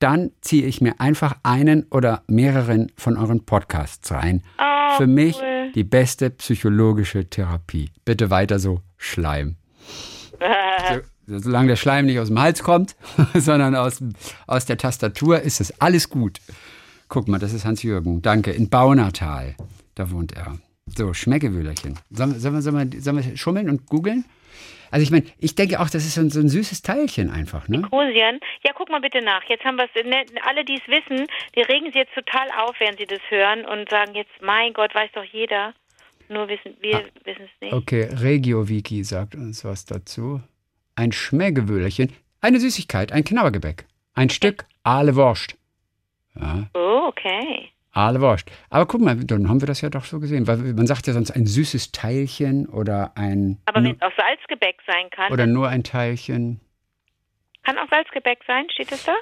[0.00, 4.42] Dann ziehe ich mir einfach einen oder mehreren von euren Podcasts rein.
[4.58, 5.72] Oh, Für mich cool.
[5.74, 7.90] die beste psychologische Therapie.
[8.04, 9.56] Bitte weiter so, Schleim.
[11.26, 12.96] So, solange der Schleim nicht aus dem Hals kommt,
[13.34, 14.02] sondern aus,
[14.46, 16.38] aus der Tastatur, ist es alles gut.
[17.08, 18.20] Guck mal, das ist Hans-Jürgen.
[18.20, 18.50] Danke.
[18.50, 19.54] In Baunatal.
[19.94, 20.58] Da wohnt er.
[20.94, 21.98] So, Schmeckewöhlerchen.
[22.10, 24.26] Sollen, wir- sollen, wir, sollen, sollen wir schummeln und googeln?
[24.94, 27.66] Also ich meine, ich denke auch, das ist so ein, so ein süßes Teilchen einfach,
[27.66, 27.82] ne?
[27.82, 28.38] Kosien.
[28.64, 29.42] Ja, guck mal bitte nach.
[29.48, 31.26] Jetzt haben wir es, ne, alle, die es wissen,
[31.56, 34.94] die regen sich jetzt total auf, während sie das hören und sagen jetzt, mein Gott,
[34.94, 35.74] weiß doch jeder.
[36.28, 37.72] Nur wissen, wir wissen es nicht.
[37.72, 40.40] Okay, RegioWiki sagt uns was dazu.
[40.94, 45.56] Ein Schmeckewöhlerchen, eine Süßigkeit, ein Knabbergebäck, ein Stück Aale Wurst.
[46.40, 47.68] Ja, Oh, okay.
[47.94, 48.50] Aale Wurst.
[48.70, 51.12] Aber guck mal, dann haben wir das ja doch so gesehen, weil man sagt ja
[51.12, 55.68] sonst ein süßes Teilchen oder ein Aber wenn es auch Salzgebäck sein kann, oder nur
[55.68, 56.60] ein Teilchen.
[57.62, 59.14] kann auch Salzgebäck sein, steht es da?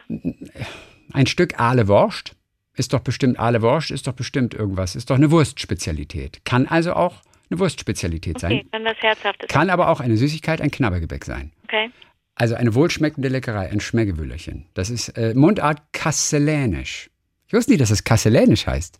[1.13, 2.35] Ein Stück Aale Wurst
[2.75, 6.45] ist doch bestimmt Aale Wurst, ist doch bestimmt irgendwas, ist doch eine Wurstspezialität.
[6.45, 7.17] Kann also auch
[7.51, 8.53] eine Wurstspezialität sein.
[8.53, 9.49] Okay, dann was Herzhaftes.
[9.49, 11.53] Kann aber auch eine Süßigkeit, ein Knabbergebäck sein.
[11.65, 11.91] Okay.
[12.35, 14.67] Also eine wohlschmeckende Leckerei, ein Schmeckewüllerchen.
[14.73, 17.11] Das ist äh, Mundart Kasselänisch.
[17.53, 18.99] Ich wusste nicht, dass es Kasselänisch heißt.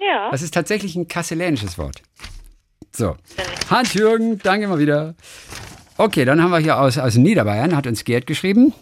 [0.00, 0.32] Ja.
[0.32, 2.02] Das ist tatsächlich ein kasselänisches Wort.
[2.90, 3.16] So.
[3.70, 5.14] Hans-Jürgen, danke mal wieder.
[5.98, 8.74] Okay, dann haben wir hier aus, aus Niederbayern, hat uns Gerd geschrieben.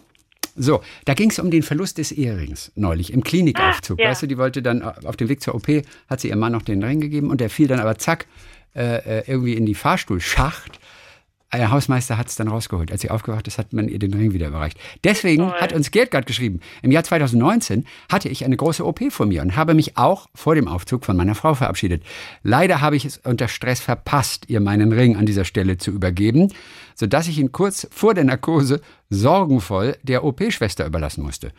[0.55, 3.99] So, da ging es um den Verlust des Ehrrings neulich im Klinikaufzug.
[3.99, 4.09] Ah, ja.
[4.09, 5.67] Weißt du, die wollte dann auf dem Weg zur OP,
[6.09, 8.25] hat sie ihrem Mann noch den Ring gegeben und der fiel dann aber zack
[8.75, 10.79] äh, äh, irgendwie in die Fahrstuhlschacht.
[11.53, 12.91] Der Hausmeister hat es dann rausgeholt.
[12.91, 14.77] Als sie aufgewacht ist, hat man ihr den Ring wieder überreicht.
[15.03, 19.25] Deswegen hat uns Gerd gerade geschrieben, im Jahr 2019 hatte ich eine große OP vor
[19.25, 22.03] mir und habe mich auch vor dem Aufzug von meiner Frau verabschiedet.
[22.43, 26.53] Leider habe ich es unter Stress verpasst, ihr meinen Ring an dieser Stelle zu übergeben,
[26.95, 31.51] sodass ich ihn kurz vor der Narkose sorgenvoll der OP-Schwester überlassen musste.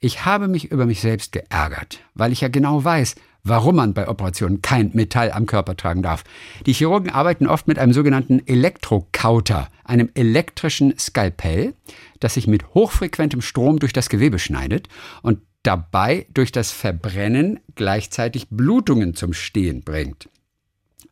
[0.00, 4.08] Ich habe mich über mich selbst geärgert, weil ich ja genau weiß, warum man bei
[4.08, 6.24] Operationen kein Metall am Körper tragen darf.
[6.66, 11.74] Die Chirurgen arbeiten oft mit einem sogenannten Elektrokauter, einem elektrischen Skalpell,
[12.20, 14.88] das sich mit hochfrequentem Strom durch das Gewebe schneidet
[15.22, 20.28] und dabei durch das Verbrennen gleichzeitig Blutungen zum Stehen bringt.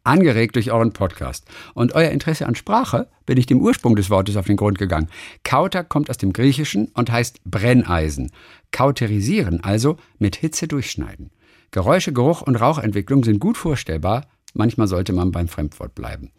[0.05, 4.37] Angeregt durch euren Podcast und euer Interesse an Sprache bin ich dem Ursprung des Wortes
[4.37, 5.09] auf den Grund gegangen.
[5.45, 8.33] Kauter kommt aus dem Griechischen und heißt Brenneisen.
[8.73, 11.31] Kauterisieren, also mit Hitze durchschneiden.
[11.73, 14.27] Geräusche, Geruch und Rauchentwicklung sind gut vorstellbar.
[14.55, 16.31] Manchmal sollte man beim Fremdwort bleiben.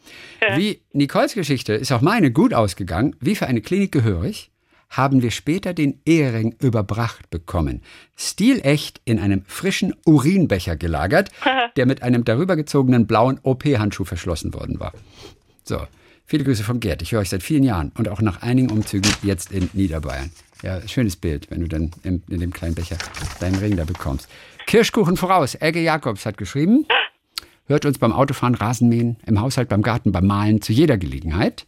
[0.56, 3.16] Wie Nicoles Geschichte ist auch meine gut ausgegangen.
[3.20, 4.52] Wie für eine Klinik gehörig,
[4.92, 7.82] haben wir später den Ehering überbracht bekommen.
[8.16, 11.32] Stilecht in einem frischen Urinbecher gelagert,
[11.76, 14.94] der mit einem darüber gezogenen blauen OP-Handschuh verschlossen worden war.
[15.64, 15.80] So,
[16.28, 17.02] viele Grüße von Gerd.
[17.02, 20.30] Ich höre euch seit vielen Jahren und auch nach einigen Umzügen jetzt in Niederbayern.
[20.62, 22.98] Ja, schönes Bild, wenn du dann in, in dem kleinen Becher
[23.40, 24.30] deinen Ring da bekommst.
[24.66, 25.56] Kirschkuchen voraus.
[25.56, 26.86] Elke Jakobs hat geschrieben.
[27.66, 31.66] Hört uns beim Autofahren, Rasenmähen, im Haushalt, beim Garten, beim Malen, zu jeder Gelegenheit.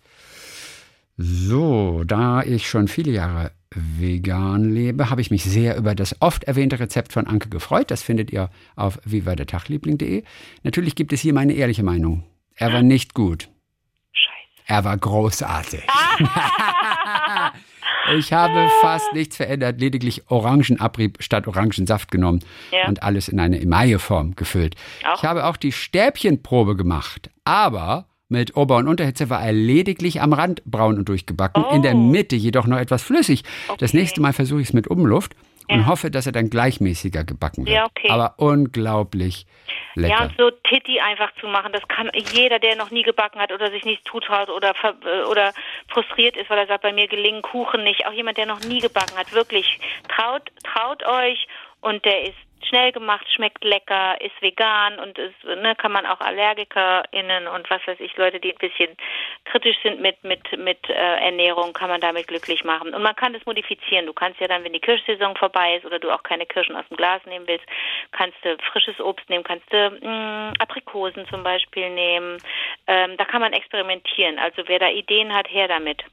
[1.17, 6.43] So, da ich schon viele Jahre vegan lebe, habe ich mich sehr über das oft
[6.43, 7.91] erwähnte Rezept von Anke gefreut.
[7.91, 10.23] Das findet ihr auf vivadertagliebling.de.
[10.63, 12.23] Natürlich gibt es hier meine ehrliche Meinung.
[12.55, 13.49] Er war nicht gut.
[14.11, 14.63] Scheiße.
[14.67, 15.83] Er war großartig.
[18.17, 22.39] ich habe fast nichts verändert, lediglich Orangenabrieb statt Orangensaft genommen
[22.71, 22.87] Ja.
[22.87, 24.75] und alles in eine Emailleform gefüllt.
[25.05, 25.17] Auch.
[25.17, 30.33] Ich habe auch die Stäbchenprobe gemacht, aber mit Ober- und Unterhitze war er lediglich am
[30.33, 31.97] Rand braun und durchgebacken, in der Oh.
[31.99, 33.43] Mitte jedoch noch etwas flüssig.
[33.79, 33.97] Das Okay.
[33.97, 35.35] nächste Mal versuche ich es mit Umluft
[35.69, 35.85] und Ja.
[35.87, 37.75] hoffe, dass er dann gleichmäßiger gebacken wird.
[37.75, 38.09] Ja, okay.
[38.09, 39.45] Aber unglaublich
[39.95, 40.13] lecker.
[40.15, 43.51] Ja, und so Titti einfach zu machen, das kann jeder, der noch nie gebacken hat
[43.51, 45.53] oder sich nicht zutraut oder äh, oder
[45.87, 48.05] frustriert ist, weil er sagt, bei mir gelingen Kuchen nicht.
[48.05, 51.47] Auch jemand, der noch nie gebacken hat, wirklich traut, traut euch
[51.81, 56.19] und der ist schnell gemacht, schmeckt lecker, ist vegan und ist, ne, kann man auch
[56.19, 58.95] AllergikerInnen und was weiß ich, Leute, die ein bisschen
[59.45, 62.93] kritisch sind mit, mit, mit äh, Ernährung, kann man damit glücklich machen.
[62.93, 64.05] Und man kann das modifizieren.
[64.05, 66.87] Du kannst ja dann, wenn die Kirschsaison vorbei ist oder du auch keine Kirschen aus
[66.89, 67.65] dem Glas nehmen willst,
[68.11, 72.37] kannst du frisches Obst nehmen, kannst du mh, Aprikosen zum Beispiel nehmen.
[72.87, 74.39] Ähm, da kann man experimentieren.
[74.39, 76.03] Also wer da Ideen hat, her damit.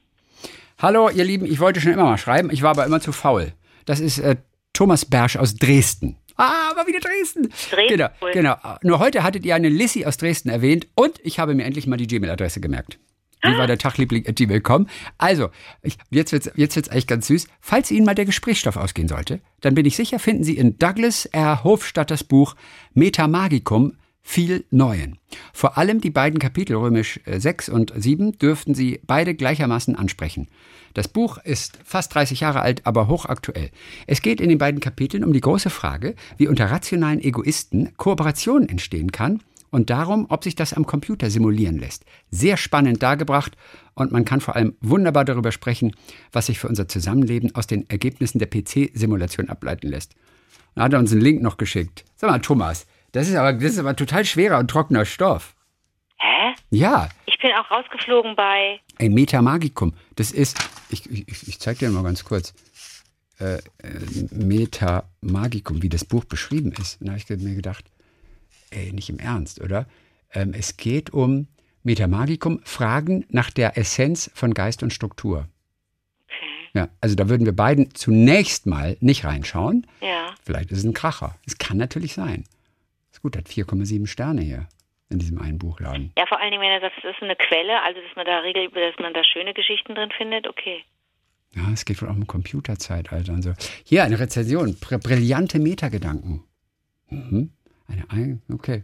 [0.81, 3.53] Hallo, ihr Lieben, ich wollte schon immer mal schreiben, ich war aber immer zu faul.
[3.85, 4.35] Das ist äh,
[4.73, 6.17] Thomas Bersch aus Dresden.
[6.35, 7.49] Ah, aber wieder Dresden.
[7.71, 8.31] Dresden, Genau, cool.
[8.33, 8.55] genau.
[8.81, 11.97] Nur heute hattet ihr eine Lissy aus Dresden erwähnt und ich habe mir endlich mal
[11.97, 12.99] die Gmail-Adresse gemerkt.
[13.45, 14.87] Wie war der Tagliebling at gmail.com?
[15.17, 15.49] Also,
[15.81, 17.47] ich, jetzt wird's, jetzt wird's eigentlich ganz süß.
[17.59, 21.25] Falls Ihnen mal der Gesprächsstoff ausgehen sollte, dann bin ich sicher, finden Sie in Douglas
[21.25, 21.61] R.
[21.65, 22.55] Hofstatters Buch
[22.93, 25.19] Metamagicum viel Neuen.
[25.53, 30.47] Vor allem die beiden Kapitel römisch äh, 6 und 7 dürften Sie beide gleichermaßen ansprechen.
[30.93, 33.69] Das Buch ist fast 30 Jahre alt, aber hochaktuell.
[34.07, 38.67] Es geht in den beiden Kapiteln um die große Frage, wie unter rationalen Egoisten Kooperation
[38.69, 42.05] entstehen kann und darum, ob sich das am Computer simulieren lässt.
[42.31, 43.57] Sehr spannend dargebracht
[43.95, 45.95] und man kann vor allem wunderbar darüber sprechen,
[46.31, 50.15] was sich für unser Zusammenleben aus den Ergebnissen der PC-Simulation ableiten lässt.
[50.75, 52.05] Da hat er uns einen Link noch geschickt.
[52.15, 55.55] Sag mal, Thomas, das ist aber, das ist aber total schwerer und trockener Stoff.
[56.19, 56.53] Hä?
[56.69, 59.93] Ja, Ich bin auch rausgeflogen bei ein Metamagicum.
[60.15, 60.57] Das ist,
[60.89, 62.53] ich, ich, ich zeig dir mal ganz kurz.
[63.39, 63.61] Äh, äh,
[64.31, 67.01] Metamagicum, wie das Buch beschrieben ist.
[67.01, 67.85] Und da habe ich mir gedacht,
[68.69, 69.87] ey, nicht im Ernst, oder?
[70.31, 71.47] Ähm, es geht um
[71.83, 75.47] Metamagicum, Fragen nach der Essenz von Geist und Struktur.
[76.73, 79.87] Ja, also da würden wir beiden zunächst mal nicht reinschauen.
[80.01, 80.33] ja.
[80.45, 81.35] Vielleicht ist es ein Kracher.
[81.45, 82.43] Es kann natürlich sein.
[83.23, 84.67] Gut, hat 4,7 Sterne hier
[85.09, 86.11] in diesem einen Buchladen.
[86.17, 88.39] Ja, vor allen Dingen, wenn er sagt, es ist eine Quelle, also dass man da
[88.39, 90.83] regel, dass man da schöne Geschichten drin findet, okay.
[91.55, 93.53] Ja, es geht wohl auch um Computerzeitalter und so.
[93.85, 94.75] Hier eine Rezension.
[94.75, 96.43] Br brillante Metagedanken.
[97.09, 97.51] Mhm.
[97.87, 98.83] Eine ein okay.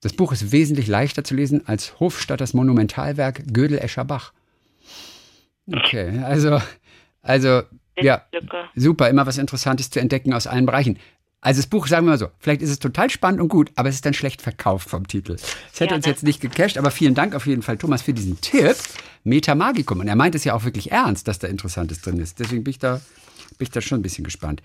[0.00, 4.32] Das Buch ist wesentlich leichter zu lesen als Hofstatters Monumentalwerk Gödel-Escher Bach.
[5.70, 6.60] Okay, also,
[7.20, 7.62] also,
[7.98, 8.26] ja,
[8.74, 10.98] super, immer was Interessantes zu entdecken aus allen Bereichen.
[11.42, 13.88] Also das Buch, sagen wir mal so, vielleicht ist es total spannend und gut, aber
[13.88, 15.32] es ist dann schlecht verkauft vom Titel.
[15.34, 18.14] Es hätte Ja, uns jetzt nicht gecasht, aber vielen Dank auf jeden Fall, Thomas, für
[18.14, 18.76] diesen Tipp.
[19.24, 20.00] Metamagicum.
[20.00, 22.38] Und er meint es ja auch wirklich ernst, dass da Interessantes drin ist.
[22.38, 23.00] Deswegen bin ich da,
[23.58, 24.62] bin ich da schon ein bisschen gespannt.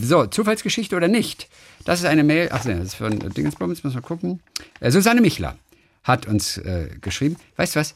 [0.00, 1.48] So, Zufallsgeschichte oder nicht?
[1.84, 4.40] Das ist eine Mail, ach nee, das ist von Dingensbums, müssen wir gucken.
[4.80, 5.56] Äh, Susanne Michler
[6.02, 7.36] hat uns äh, geschrieben.
[7.56, 7.94] Weißt du was?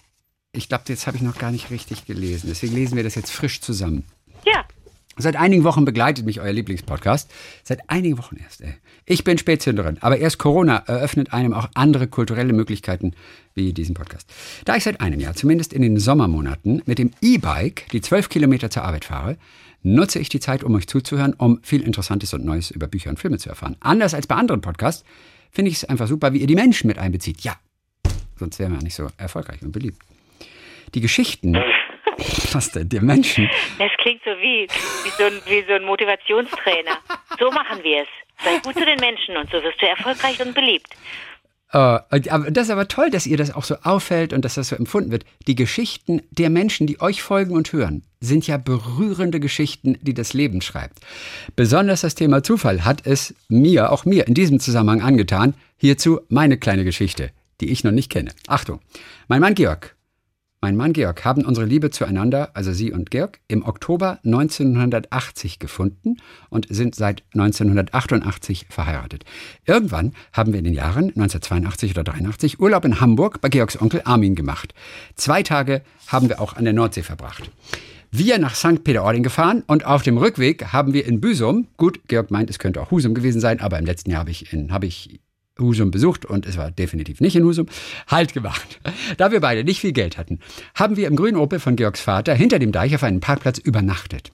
[0.53, 2.49] Ich glaube, jetzt habe ich noch gar nicht richtig gelesen.
[2.51, 4.05] Deswegen lesen wir das jetzt frisch zusammen.
[5.17, 7.31] Seit einigen Wochen begleitet mich euer Lieblingspodcast.
[7.63, 8.75] Seit einigen Wochen erst, ey.
[9.05, 13.13] Ich bin Spätzünderin, aber erst Corona eröffnet einem auch andere kulturelle Möglichkeiten
[13.55, 14.33] wie diesen Podcast.
[14.65, 18.71] Da ich seit einem Jahr, zumindest in den Sommermonaten, mit dem E-Bike die zwölf Kilometer
[18.71, 19.37] zur Arbeit fahre,
[19.83, 23.19] nutze ich die Zeit, um euch zuzuhören, um viel Interessantes und Neues über Bücher und
[23.19, 23.77] Filme zu erfahren.
[23.81, 25.05] Anders als bei anderen Podcasts
[25.51, 27.43] finde ich es einfach super, wie ihr die Menschen mit einbezieht.
[27.43, 27.57] Ja,
[28.39, 30.01] sonst wären wir ja nicht so erfolgreich und beliebt.
[30.95, 31.57] Die Geschichten,
[32.53, 34.67] was denn, der Menschen, das klingt so wie,
[35.05, 36.99] wie, so ein, wie so ein Motivationstrainer.
[37.39, 38.09] So machen wir es.
[38.45, 40.89] Sei gut zu den Menschen und so wirst du erfolgreich und beliebt.
[41.73, 44.69] Äh, aber das ist aber toll, dass ihr das auch so auffällt und dass das
[44.69, 45.25] so empfunden wird.
[45.47, 50.35] Die Geschichten der Menschen, die euch folgen und hören, sind ja berührende Geschichten, die das
[50.35, 50.99] Leben schreibt.
[51.57, 55.55] Besonders das Thema Zufall hat es mir, auch mir in diesem Zusammenhang angetan.
[55.79, 58.33] Hierzu meine kleine Geschichte, die ich noch nicht kenne.
[58.47, 58.81] Achtung,
[59.29, 59.97] mein Mann Georg
[60.63, 66.19] mein Mann Georg haben unsere Liebe zueinander, also Sie und Georg, im Oktober 1980 gefunden
[66.51, 69.25] und sind seit 1988 verheiratet.
[69.67, 74.03] Irgendwann haben wir in den Jahren 1982 oder 83 Urlaub in Hamburg bei Georgs Onkel
[74.05, 74.73] Armin gemacht.
[75.17, 77.51] Zwei Tage haben wir auch an der Nordsee verbracht.
[78.13, 78.85] Wir nach St.
[78.85, 82.81] Peter-Ording gefahren und auf dem Rückweg haben wir in Büsum, gut, Georg meint, es könnte
[82.81, 85.19] auch Husum gewesen sein, aber im letzten Jahr habe ich, in, habe ich
[85.63, 87.67] Husum besucht und es war definitiv nicht in Husum,
[88.09, 88.81] Halt gemacht.
[89.17, 90.39] Da wir beide nicht viel Geld hatten,
[90.75, 94.33] haben wir im grünen Opel von Georgs Vater hinter dem Deich auf einem Parkplatz übernachtet.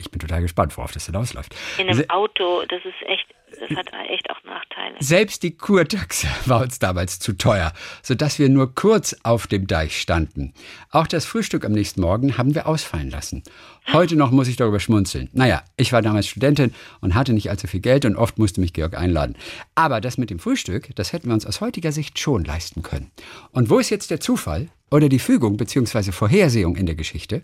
[0.00, 1.54] Ich bin total gespannt, worauf das hinausläuft.
[1.78, 3.26] In einem Se- Auto, das ist echt,
[3.60, 4.96] das hat echt auch Nachteile.
[4.98, 7.72] Selbst die Kurtaxe war uns damals zu teuer,
[8.02, 10.54] sodass wir nur kurz auf dem Deich standen.
[10.90, 13.42] Auch das Frühstück am nächsten Morgen haben wir ausfallen lassen.
[13.92, 15.28] Heute noch muss ich darüber schmunzeln.
[15.32, 18.72] Naja, ich war damals Studentin und hatte nicht allzu viel Geld und oft musste mich
[18.72, 19.36] Georg einladen.
[19.74, 23.10] Aber das mit dem Frühstück, das hätten wir uns aus heutiger Sicht schon leisten können.
[23.52, 26.10] Und wo ist jetzt der Zufall oder die Fügung bzw.
[26.12, 27.42] Vorhersehung in der Geschichte?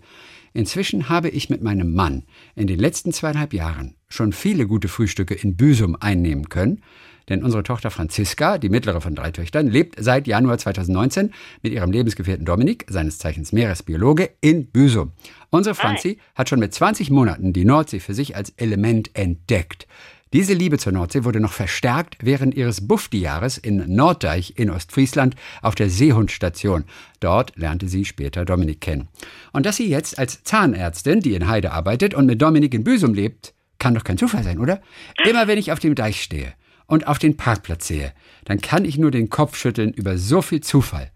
[0.57, 2.23] Inzwischen habe ich mit meinem Mann
[2.55, 6.81] in den letzten zweieinhalb Jahren schon viele gute Frühstücke in Büsum einnehmen können,
[7.29, 11.91] denn unsere Tochter Franziska, die mittlere von drei Töchtern, lebt seit Januar 2019 mit ihrem
[11.93, 15.13] Lebensgefährten Dominik, seines Zeichens Meeresbiologe, in Büsum.
[15.51, 19.87] Unsere Franzi hat schon mit 20 Monaten die Nordsee für sich als Element entdeckt.
[20.33, 25.77] Diese Liebe zur Nordsee wurde noch verstärkt während ihres Bufti-Jahres in Norddeich in Ostfriesland auf
[25.77, 26.85] der Seehundstation.
[27.21, 29.09] Dort lernte sie später Dominik kennen.
[29.53, 33.15] Und dass sie jetzt als Zahnärztin, die in Heide arbeitet und mit Dominik in Büsum
[33.15, 34.81] lebt, kann doch kein Zufall sein, oder?
[35.29, 36.55] Immer wenn ich auf dem Deich stehe
[36.87, 38.13] und auf den Parkplatz sehe,
[38.45, 41.13] dann kann ich nur den Kopf schütteln über so viel Zufall.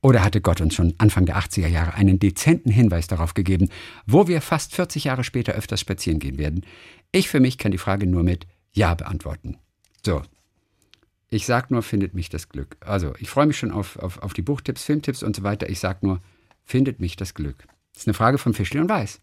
[0.00, 3.68] Oder hatte Gott uns schon Anfang der 80er Jahre einen dezenten Hinweis darauf gegeben,
[4.06, 6.64] wo wir fast 40 Jahre später öfters spazieren gehen werden?
[7.12, 9.58] Ich für mich kann die Frage nur mit Ja beantworten.
[10.04, 10.22] So.
[11.30, 12.76] Ich sag nur, findet mich das Glück.
[12.80, 15.68] Also, ich freue mich schon auf, auf, auf die Buchtipps, Filmtipps und so weiter.
[15.68, 16.20] Ich sag nur,
[16.64, 17.66] findet mich das Glück.
[17.92, 19.20] Das ist eine Frage von Fischli und Weiß.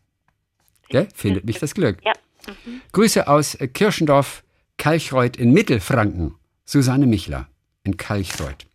[0.89, 1.07] Gell?
[1.15, 1.97] Findet mich das Glück.
[2.03, 2.13] Ja.
[2.47, 2.81] Mhm.
[2.91, 4.43] Grüße aus Kirchendorf,
[4.77, 6.36] Kalchreuth in Mittelfranken.
[6.65, 7.47] Susanne Michler
[7.83, 8.67] in Kalchreuth.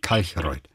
[0.00, 0.68] Kalchreuth.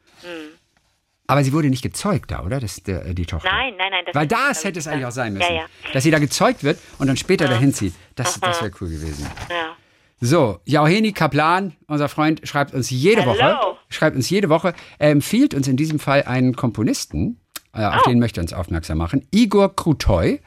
[1.28, 2.59] Aber sie wurde nicht gezeugt da, oder?
[2.61, 3.49] Das, der, die Tochter.
[3.51, 4.03] Nein, nein, nein.
[4.05, 5.49] Das Weil das hätte es eigentlich auch sein müssen.
[5.53, 5.65] Ja, ja.
[5.93, 7.93] Dass sie da gezeugt wird und dann später dahin zieht.
[8.15, 9.28] Das, das wäre cool gewesen.
[9.49, 9.75] ja.
[10.19, 13.34] So, Jauheni Kaplan, unser Freund, schreibt uns jede Hello.
[13.34, 17.39] Woche, schreibt uns jede Woche, er empfiehlt uns in diesem Fall einen Komponisten,
[17.73, 18.09] äh, auf Oh.
[18.09, 20.39] den möchte er uns aufmerksam machen, Igor Krutoy.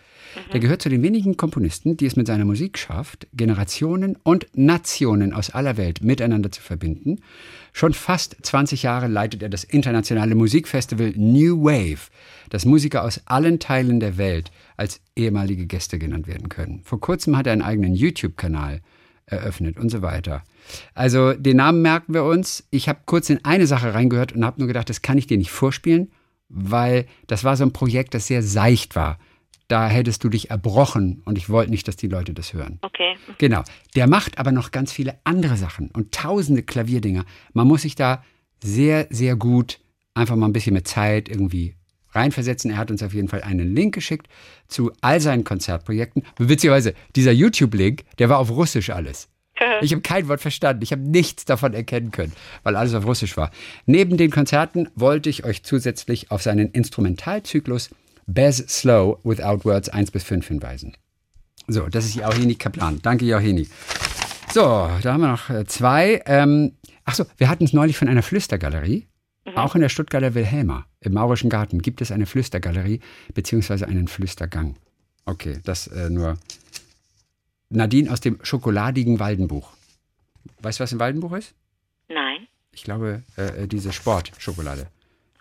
[0.52, 5.32] Der gehört zu den wenigen Komponisten, die es mit seiner Musik schafft, Generationen und Nationen
[5.32, 7.20] aus aller Welt miteinander zu verbinden.
[7.72, 12.10] Schon fast 20 Jahre leitet er das internationale Musikfestival New Wave,
[12.50, 16.80] das Musiker aus allen Teilen der Welt als ehemalige Gäste genannt werden können.
[16.84, 18.80] Vor kurzem hat er einen eigenen YouTube-Kanal
[19.26, 20.42] eröffnet und so weiter.
[20.94, 22.66] Also den Namen merken wir uns.
[22.70, 25.38] Ich habe kurz in eine Sache reingehört und habe nur gedacht, das kann ich dir
[25.38, 26.10] nicht vorspielen,
[26.48, 29.18] weil das war so ein Projekt, das sehr seicht war.
[29.70, 32.80] Da hättest du dich erbrochen und ich wollte nicht, dass die Leute das hören.
[32.82, 33.14] Okay.
[33.38, 33.62] Genau.
[33.94, 37.24] Der macht aber noch ganz viele andere Sachen und tausende Klavierdinger.
[37.52, 38.24] Man muss sich da
[38.60, 39.78] sehr, sehr gut
[40.12, 41.76] einfach mal ein bisschen mit Zeit irgendwie
[42.10, 42.72] reinversetzen.
[42.72, 44.26] Er hat uns auf jeden Fall einen Link geschickt
[44.66, 46.24] zu all seinen Konzertprojekten.
[46.36, 49.28] Witzigerweise, dieser YouTube-Link, der war auf Russisch alles.
[49.82, 50.82] Ich habe kein Wort verstanden.
[50.82, 53.50] Ich habe nichts davon erkennen können, weil alles auf Russisch war.
[53.86, 57.90] Neben den Konzerten wollte ich euch zusätzlich auf seinen Instrumentalzyklus
[58.32, 60.96] Bez Slow Without Words 1 bis 5 hinweisen.
[61.66, 63.00] So, das ist Jauheni Kaplan.
[63.02, 63.68] Danke, Jauheni.
[64.52, 66.22] So, da haben wir noch äh, zwei.
[66.26, 66.72] Ähm,
[67.04, 69.06] Achso, wir hatten es neulich von einer Flüstergalerie.
[69.56, 73.00] Auch in der Stuttgarter Wilhelma, im Maurischen Garten, gibt es eine Flüstergalerie
[73.34, 74.76] beziehungsweise einen Flüstergang.
[75.24, 76.38] Okay, das äh, nur.
[77.68, 79.72] Nadine aus dem schokoladigen Waldenbuch.
[80.60, 81.54] Weißt du, was ein Waldenbuch ist?
[82.08, 82.46] Nein.
[82.72, 84.86] Ich glaube, äh, äh, diese Sportschokolade.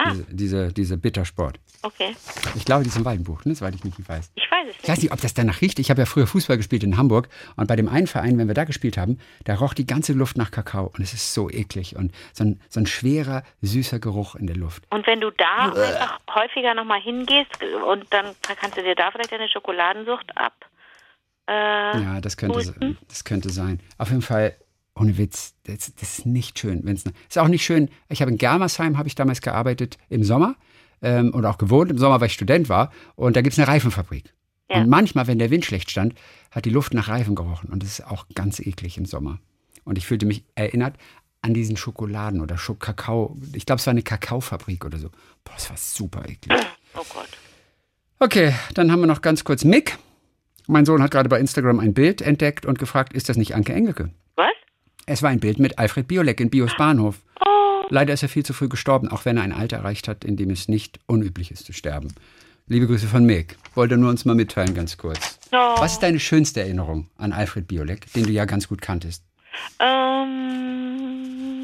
[0.02, 0.12] Ah.
[0.12, 1.60] Diese, diese, diese Bittersport.
[1.82, 2.16] Okay.
[2.56, 3.54] Ich glaube, die ist im Waldenbuch, ne?
[3.54, 4.32] soweit ich nicht weiß.
[4.36, 4.89] Ich weiß es Ich nicht.
[4.89, 5.78] weiß nicht, ob das danach riecht.
[5.80, 7.28] Ich habe ja früher Fußball gespielt in Hamburg
[7.58, 10.38] und bei dem einen Verein, wenn wir da gespielt haben, da roch die ganze Luft
[10.38, 14.36] nach Kakao und es ist so eklig und so ein, so ein schwerer, süßer Geruch
[14.36, 14.84] in der Luft.
[14.89, 17.52] Und wenn du da einfach häufiger nochmal hingehst
[17.86, 18.28] und dann
[18.60, 20.54] kannst du dir da vielleicht deine Schokoladensucht ab.
[21.47, 21.52] Äh,
[22.02, 22.74] Ja, das könnte,
[23.10, 23.80] das könnte sein.
[23.97, 24.56] Auf jeden Fall,
[25.00, 26.82] ohne Witz, das, das ist nicht schön.
[26.84, 27.89] Wenn's, ist auch nicht schön.
[28.10, 30.56] Ich habe in Germersheim, habe ich damals gearbeitet im Sommer
[31.02, 32.91] ähm, und auch gewohnt im Sommer, weil ich Student war.
[33.16, 34.34] Und da gibt es eine Reifenfabrik.
[34.70, 34.78] Ja.
[34.78, 36.14] Und manchmal, wenn der Wind schlecht stand,
[36.52, 37.70] hat die Luft nach Reifen gerochen.
[37.70, 39.39] Und das ist auch ganz eklig im Sommer.
[39.84, 40.97] Und ich fühlte mich erinnert
[41.41, 43.38] an diesen Schokoladen oder Schok Kakao.
[43.54, 45.10] Ich glaube, es war eine Kakaofabrik oder so.
[45.43, 46.60] Boah, das war super eklig.
[46.95, 47.30] oh Gott.
[48.20, 49.97] Okay, dann haben wir noch ganz kurz Mick.
[50.68, 53.74] Mein Sohn hat gerade bei Instagram ein Bild entdeckt und gefragt, ist das nicht Anke
[53.74, 54.12] Engelke?
[55.12, 57.16] Es war ein Bild mit Alfred Biolek in Bios Bahnhof.
[57.43, 60.24] Oh, Leider ist er viel zu früh gestorben, auch wenn er ein Alter erreicht hat,
[60.24, 62.14] in dem es nicht unüblich ist zu sterben.
[62.68, 63.57] Liebe Grüße von Mick.
[63.74, 65.39] Wollte nur uns mal mitteilen, ganz kurz.
[65.51, 65.57] no.
[65.80, 69.24] Was ist deine schönste Erinnerung an Alfred Biolek, den du ja ganz gut kanntest?
[69.80, 71.64] Ähm,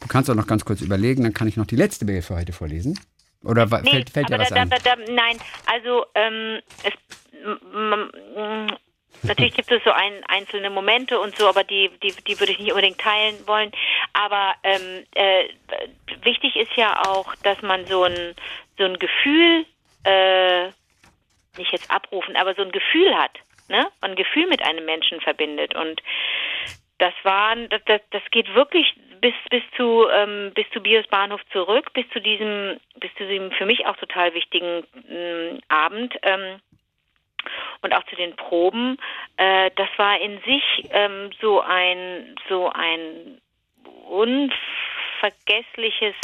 [0.00, 2.36] Du kannst auch noch ganz kurz überlegen, dann kann ich noch die letzte Mail für
[2.36, 3.00] heute vorlesen.
[3.42, 4.70] Oder nee, fällt, fällt dir was da, ein?
[4.70, 6.92] da, da, nein, also ähm, es,
[9.22, 12.58] natürlich gibt es so ein, einzelne Momente und so, aber die, die, die würde ich
[12.58, 13.72] nicht unbedingt teilen wollen.
[14.12, 15.48] Aber ähm, äh,
[16.22, 18.34] wichtig ist ja auch, dass man so ein,
[18.78, 19.66] so ein Gefühl,
[20.04, 20.66] äh,
[21.58, 23.88] nicht jetzt abrufen, aber so ein Gefühl hat, ne?
[24.00, 26.02] Ein Gefühl mit einem Menschen verbindet und
[26.98, 31.40] das waren, das, das, das geht wirklich bis bis zu ähm, bis zu Bios Bahnhof
[31.52, 36.60] zurück, bis zu diesem bis zu diesem für mich auch total wichtigen ähm, Abend ähm,
[37.82, 38.96] und auch zu den Proben.
[39.36, 43.40] Äh, das war in sich ähm, so ein so ein
[44.08, 46.14] unvergessliches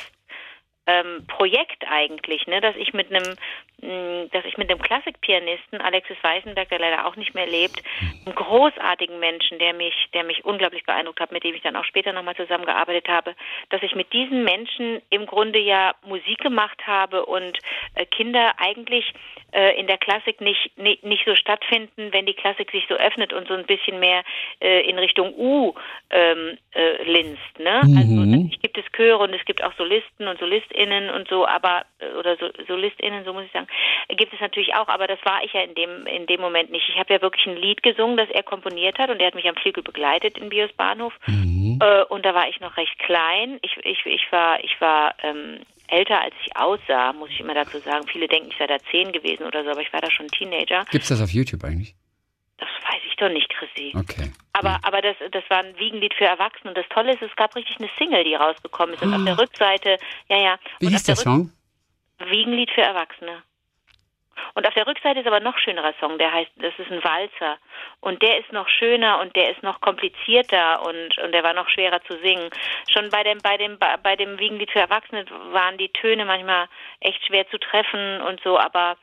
[0.86, 3.34] ähm, Projekt eigentlich, ne, dass ich mit einem
[3.80, 7.80] dass ich mit dem Klassikpianisten Alexis Weißenberg, der leider auch nicht mehr lebt,
[8.26, 11.84] einem großartigen Menschen, der mich, der mich unglaublich beeindruckt hat, mit dem ich dann auch
[11.84, 13.36] später nochmal zusammengearbeitet habe,
[13.70, 17.56] dass ich mit diesen Menschen im Grunde ja Musik gemacht habe und
[17.94, 19.14] äh, Kinder eigentlich
[19.52, 23.32] äh, in der Klassik nicht, nicht, nicht so stattfinden, wenn die Klassik sich so öffnet
[23.32, 24.24] und so ein bisschen mehr
[24.60, 25.74] äh, in Richtung U
[26.10, 27.58] ähm, äh, linst.
[27.58, 27.76] Ne?
[27.76, 27.98] Also, mhm.
[27.98, 31.86] Also natürlich gibt es Chöre und es gibt auch Solisten und SolistInnen und so, aber
[32.00, 33.67] äh, oder so, SolistInnen, so muss ich sagen,
[34.16, 36.88] gibt es natürlich auch, aber das war ich ja in dem in dem Moment nicht.
[36.88, 39.48] Ich habe ja wirklich ein Lied gesungen, das er komponiert hat und er hat mich
[39.48, 41.78] am Flügel begleitet in Bios Bahnhof mhm.
[41.82, 43.58] äh, und da war ich noch recht klein.
[43.62, 47.78] Ich ich ich war ich war ähm, älter als ich aussah, muss ich immer dazu
[47.78, 48.06] sagen.
[48.08, 50.84] Viele denken, ich sei da zehn gewesen oder so, aber ich war da schon Teenager.
[50.90, 51.94] Gibt es das auf YouTube eigentlich?
[52.58, 53.92] Das weiß ich doch nicht, Chrissy.
[53.96, 54.32] Okay.
[54.52, 54.78] Aber, ja.
[54.82, 56.70] aber das, das war ein Wiegenlied für Erwachsene.
[56.70, 59.02] Und das Tolle ist, es gab richtig eine Single, die rausgekommen ist.
[59.02, 59.16] Und oh.
[59.16, 59.98] auf der Rückseite,
[60.28, 60.58] ja, ja.
[60.80, 61.52] Wie hieß der, der Song?
[62.18, 63.42] Wiegenlied für Erwachsene.
[64.55, 67.59] Und auf der Rückseite ist aber noch schönerer Song, der heißt, das ist ein Walzer.
[68.01, 71.68] Und der ist noch schöner und der ist noch komplizierter und, und der war noch
[71.68, 72.51] schwerer zu singen.
[72.91, 76.68] Schon bei dem, bei dem, bei dem Wiegenlied für Erwachsene waren die Töne manchmal
[77.01, 78.97] echt schwer zu treffen und so, aber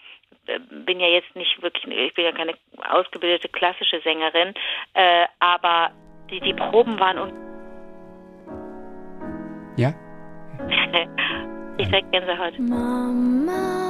[0.48, 2.54] äh, bin ja jetzt nicht wirklich, ich bin ja keine
[2.90, 4.54] ausgebildete klassische Sängerin,
[4.94, 5.92] äh, aber
[6.30, 7.34] die, die Proben waren und
[9.78, 9.94] ja?
[11.78, 12.58] ich sag Gänsehaut.
[12.60, 13.85] Mama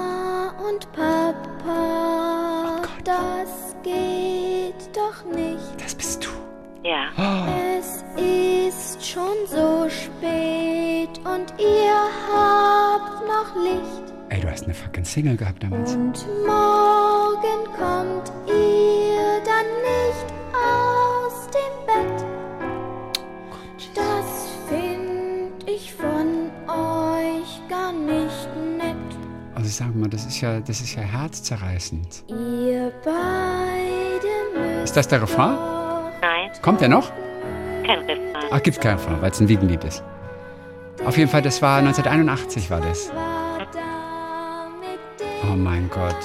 [0.67, 5.81] und Papa, oh das geht doch nicht.
[5.81, 6.29] Das bist du.
[6.87, 7.09] Ja.
[7.17, 7.45] Oh.
[7.77, 11.97] Es ist schon so spät und ihr
[12.31, 14.13] habt noch Licht.
[14.29, 15.93] Ey, du hast eine fucking Single gehabt damals.
[15.95, 22.25] Und morgen kommt ihr dann nicht aus dem Bett.
[23.93, 26.14] Das find ich von
[29.65, 32.25] Also sag mal, das ist ja, das ist ja herzzerreißend.
[32.29, 35.57] Ihr beide Ist das der Refrain?
[36.21, 36.51] Nein.
[36.61, 37.09] Kommt der noch?
[37.83, 38.45] Kein Refrain.
[38.51, 40.03] Ach, gibt's keinen Refrain, weil es ein Wiegenlied ist.
[41.03, 43.11] Auf jeden Fall, das war 1981 war das.
[45.41, 46.23] Oh mein Gott.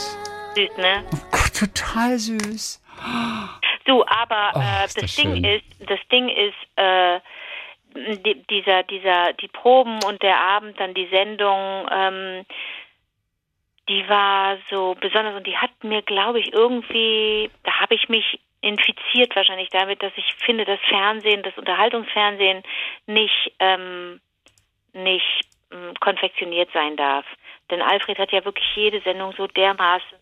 [0.55, 1.03] Süß, ne?
[1.11, 2.83] Oh Gott, total süß.
[3.87, 7.21] Du, aber Oh, äh, das das Ding ist, das Ding ist, äh,
[7.95, 12.45] die, dieser, dieser, die Proben und der Abend, dann die Sendung, ähm,
[13.91, 18.39] die war so besonders und die hat mir, glaube ich, irgendwie, da habe ich mich
[18.61, 22.63] infiziert wahrscheinlich damit, dass ich finde, dass Fernsehen, das Unterhaltungsfernsehen
[23.07, 24.21] nicht, ähm,
[24.93, 25.41] nicht
[25.73, 27.25] ähm, konfektioniert sein darf.
[27.71, 30.19] Denn Alfred hat ja wirklich jede Sendung so dermaßen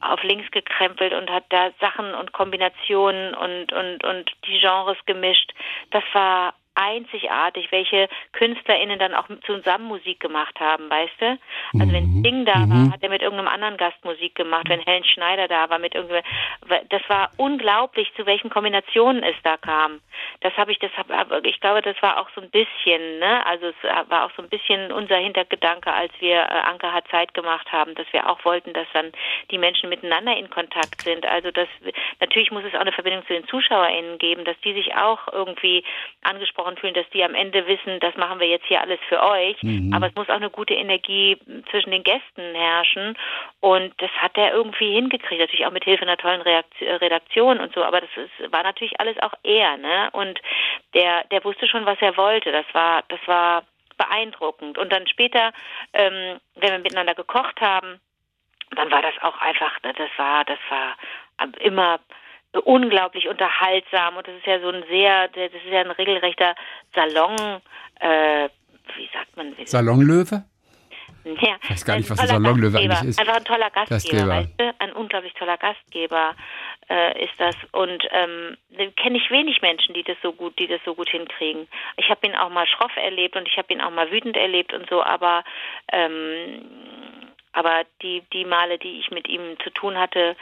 [0.00, 5.52] auf links gekrempelt und hat da Sachen und Kombinationen und, und, und die Genres gemischt.
[5.90, 11.38] Das war einzigartig, welche KünstlerInnen dann auch zusammen Musik gemacht haben, weißt du?
[11.78, 12.20] Also wenn Mhm.
[12.20, 12.70] Sting da Mhm.
[12.70, 15.94] war, hat er mit irgendeinem anderen Gast Musik gemacht, wenn Helen Schneider da war, mit
[15.94, 16.22] irgendwem,
[16.88, 20.00] das war unglaublich, zu welchen Kombinationen es da kam.
[20.40, 21.10] Das habe ich, das hab,
[21.44, 23.44] ich glaube, das war auch so ein bisschen, ne?
[23.46, 27.34] Also es war auch so ein bisschen unser Hintergedanke, als wir äh, Anker hat Zeit
[27.34, 29.12] gemacht haben, dass wir auch wollten, dass dann
[29.50, 31.26] die Menschen miteinander in Kontakt sind.
[31.26, 31.68] Also das
[32.20, 35.84] natürlich muss es auch eine Verbindung zu den ZuschauerInnen geben, dass die sich auch irgendwie
[36.22, 39.62] angesprochen fühlen, dass die am Ende wissen, das machen wir jetzt hier alles für euch.
[39.62, 39.92] Mhm.
[39.94, 41.36] Aber es muss auch eine gute Energie
[41.70, 43.16] zwischen den Gästen herrschen.
[43.60, 47.74] Und das hat er irgendwie hingekriegt, natürlich auch mit Hilfe einer tollen Reakt- Redaktion und
[47.74, 47.82] so.
[47.82, 50.10] Aber das ist, war natürlich alles auch er, ne?
[50.12, 50.40] Und
[50.94, 52.52] der, der wusste schon, was er wollte.
[52.52, 53.64] Das war, das war
[53.96, 54.78] beeindruckend.
[54.78, 55.52] Und dann später,
[55.92, 58.00] ähm, wenn wir miteinander gekocht haben,
[58.76, 60.96] dann war das auch einfach, das war, das war
[61.60, 62.00] immer
[62.64, 66.54] unglaublich unterhaltsam und das ist ja so ein sehr, das ist ja ein regelrechter
[66.94, 67.60] Salon,
[68.00, 68.48] äh,
[68.96, 69.54] wie sagt man?
[69.64, 70.44] Salonlöwe?
[71.24, 73.20] Ja, Ich weiß gar nicht, ein was ein Salonlöwe eigentlich ist.
[73.20, 74.28] Einfach ein toller Gastgeber, Gastgeber.
[74.28, 74.74] weißt du?
[74.80, 76.34] Ein unglaublich toller Gastgeber
[76.90, 77.54] äh, ist das.
[77.70, 78.56] Und ähm,
[78.96, 81.68] kenne ich wenig Menschen, die das so gut, die das so gut hinkriegen.
[81.96, 84.72] Ich habe ihn auch mal schroff erlebt und ich habe ihn auch mal wütend erlebt
[84.72, 85.44] und so, aber
[85.92, 86.66] ähm,
[87.52, 90.36] aber die die Male, die ich mit ihm zu tun hatte,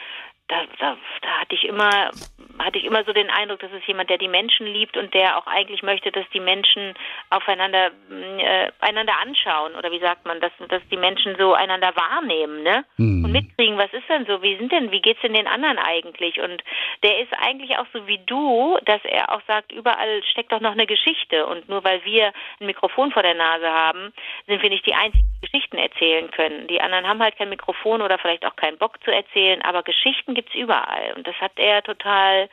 [0.51, 2.11] da, da, da hatte ich immer
[2.59, 5.37] hatte ich immer so den Eindruck, das ist jemand, der die Menschen liebt und der
[5.37, 6.93] auch eigentlich möchte, dass die Menschen
[7.29, 12.63] aufeinander äh, einander anschauen oder wie sagt man, dass dass die Menschen so einander wahrnehmen,
[12.63, 12.83] ne?
[12.97, 13.25] Mhm.
[13.25, 16.39] Und mitkriegen, was ist denn so, wie sind denn, wie geht's denn den anderen eigentlich?
[16.41, 16.61] Und
[17.03, 20.73] der ist eigentlich auch so wie du, dass er auch sagt, überall steckt doch noch
[20.73, 24.13] eine Geschichte und nur weil wir ein Mikrofon vor der Nase haben,
[24.47, 26.67] sind wir nicht die einzigen, die Geschichten erzählen können.
[26.67, 30.35] Die anderen haben halt kein Mikrofon oder vielleicht auch keinen Bock zu erzählen, aber Geschichten
[30.41, 32.49] gibt's überall und das hat er total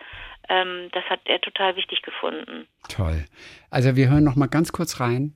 [0.48, 2.66] ähm, das hat er total wichtig gefunden.
[2.88, 3.24] Toll.
[3.70, 5.34] Also wir hören noch mal ganz kurz rein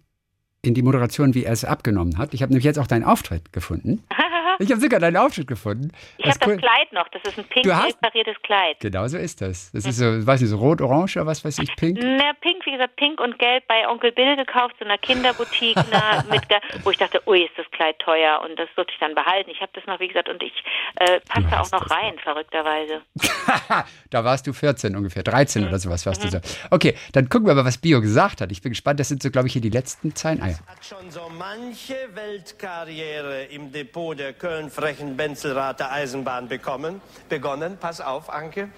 [0.62, 2.34] in die Moderation, wie er es abgenommen hat.
[2.34, 4.04] Ich habe nämlich jetzt auch deinen Auftritt gefunden.
[4.58, 5.90] Ich habe sogar deinen Aufschnitt gefunden.
[6.18, 7.08] Ich habe das Kleid noch.
[7.08, 8.78] Das ist ein pink Du hast- pariertes Kleid.
[8.80, 9.70] Genau so ist das.
[9.72, 11.98] Das ist so, weiß nicht, so rot-orange oder was weiß ich, pink.
[12.02, 16.24] Na, pink, wie gesagt, pink und gelb bei Onkel Bill gekauft, so einer Kinderboutique, na,
[16.30, 16.42] mit,
[16.84, 19.50] wo ich dachte, ui, ist das Kleid teuer und das durfte ich dann behalten.
[19.50, 20.52] Ich habe das noch, wie gesagt, und ich
[20.96, 23.02] äh, passte auch hast noch rein, verrückterweise.
[24.10, 26.30] da warst du 14 ungefähr, 13 oder sowas warst du Mhm.
[26.30, 26.38] so.
[26.70, 28.52] Okay, dann gucken wir mal, was Bio gesagt hat.
[28.52, 30.40] Ich bin gespannt, das sind so, glaube ich, hier die letzten Zeilen.
[30.42, 30.54] Ah, ja.
[30.66, 37.00] Hat schon so manche Weltkarriere im Depot der Köln-Frechen-Benzelrater Eisenbahn bekommen.
[37.28, 37.76] Begonnen.
[37.78, 38.70] Pass auf, Anke.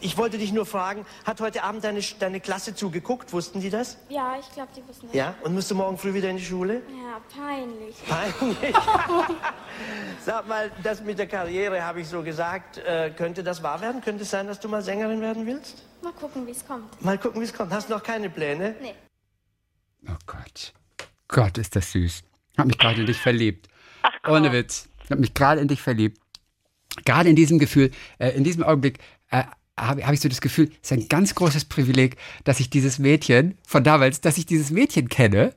[0.00, 3.34] Ich wollte dich nur fragen, hat heute Abend deine, deine Klasse zugeguckt?
[3.34, 3.98] Wussten die das?
[4.08, 5.14] Ja, ich glaube, die wissen nicht.
[5.14, 5.34] Ja?
[5.42, 6.80] Und musst du morgen früh wieder in die Schule?
[6.88, 7.94] Ja, peinlich.
[8.08, 8.74] Peinlich.
[10.24, 12.78] Sag mal, das mit der Karriere habe ich so gesagt.
[12.78, 14.00] Äh, könnte das wahr werden?
[14.00, 15.84] Könnte es sein, dass du mal Sängerin werden willst?
[16.02, 17.00] Mal gucken, wie es kommt.
[17.04, 17.72] Mal gucken, wie es kommt.
[17.72, 18.74] Hast du noch keine Pläne?
[18.80, 18.94] Nee.
[20.08, 20.72] Oh Gott.
[21.28, 22.22] Gott, ist das süß.
[22.56, 23.68] Hab mich gerade in dich verliebt.
[24.02, 24.28] Ach.
[24.28, 24.88] Ohne Witz.
[25.10, 26.18] Hab mich gerade in dich verliebt.
[27.04, 28.98] Gerade in diesem Gefühl, äh, in diesem Augenblick
[29.30, 29.44] äh,
[29.78, 32.98] habe hab ich so das Gefühl, es ist ein ganz großes Privileg, dass ich dieses
[32.98, 35.54] Mädchen von damals, dass ich dieses Mädchen kenne.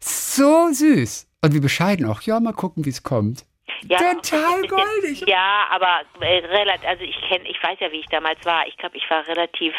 [0.00, 1.26] So süß.
[1.42, 2.22] Und wie bescheiden auch.
[2.22, 3.44] Ja, mal gucken, wie es kommt.
[3.88, 5.24] Ja, Total bisschen- goldig.
[5.26, 8.66] Ja, aber äh, relativ, also ich kenne, ich weiß ja, wie ich damals war.
[8.66, 9.74] Ich glaube, ich war relativ,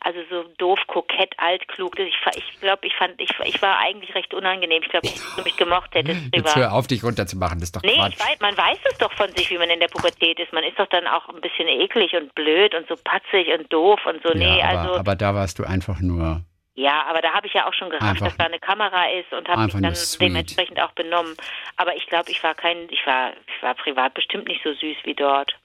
[0.00, 1.98] also so doof, kokett, altklug.
[1.98, 4.82] Ich, ich glaube, ich fand, ich, ich war eigentlich recht unangenehm.
[4.82, 7.58] Ich glaube, nicht, dass du mich gemocht hättest Jetzt hör auf, dich runterzumachen.
[7.60, 8.18] Das ist doch Nee, Quatsch.
[8.20, 10.52] weiß, man weiß es doch von sich, wie man in der Pubertät ist.
[10.52, 14.00] Man ist doch dann auch ein bisschen eklig und blöd und so patzig und doof
[14.06, 14.32] und so.
[14.34, 16.42] Nee, ja, aber, also aber da warst du einfach nur.
[16.78, 19.48] Ja, aber da habe ich ja auch schon gerafft, dass da eine Kamera ist und
[19.48, 21.34] habe mich dann dementsprechend auch benommen.
[21.76, 24.98] Aber ich glaube, ich war kein, ich war, ich war privat bestimmt nicht so süß
[25.02, 25.58] wie dort.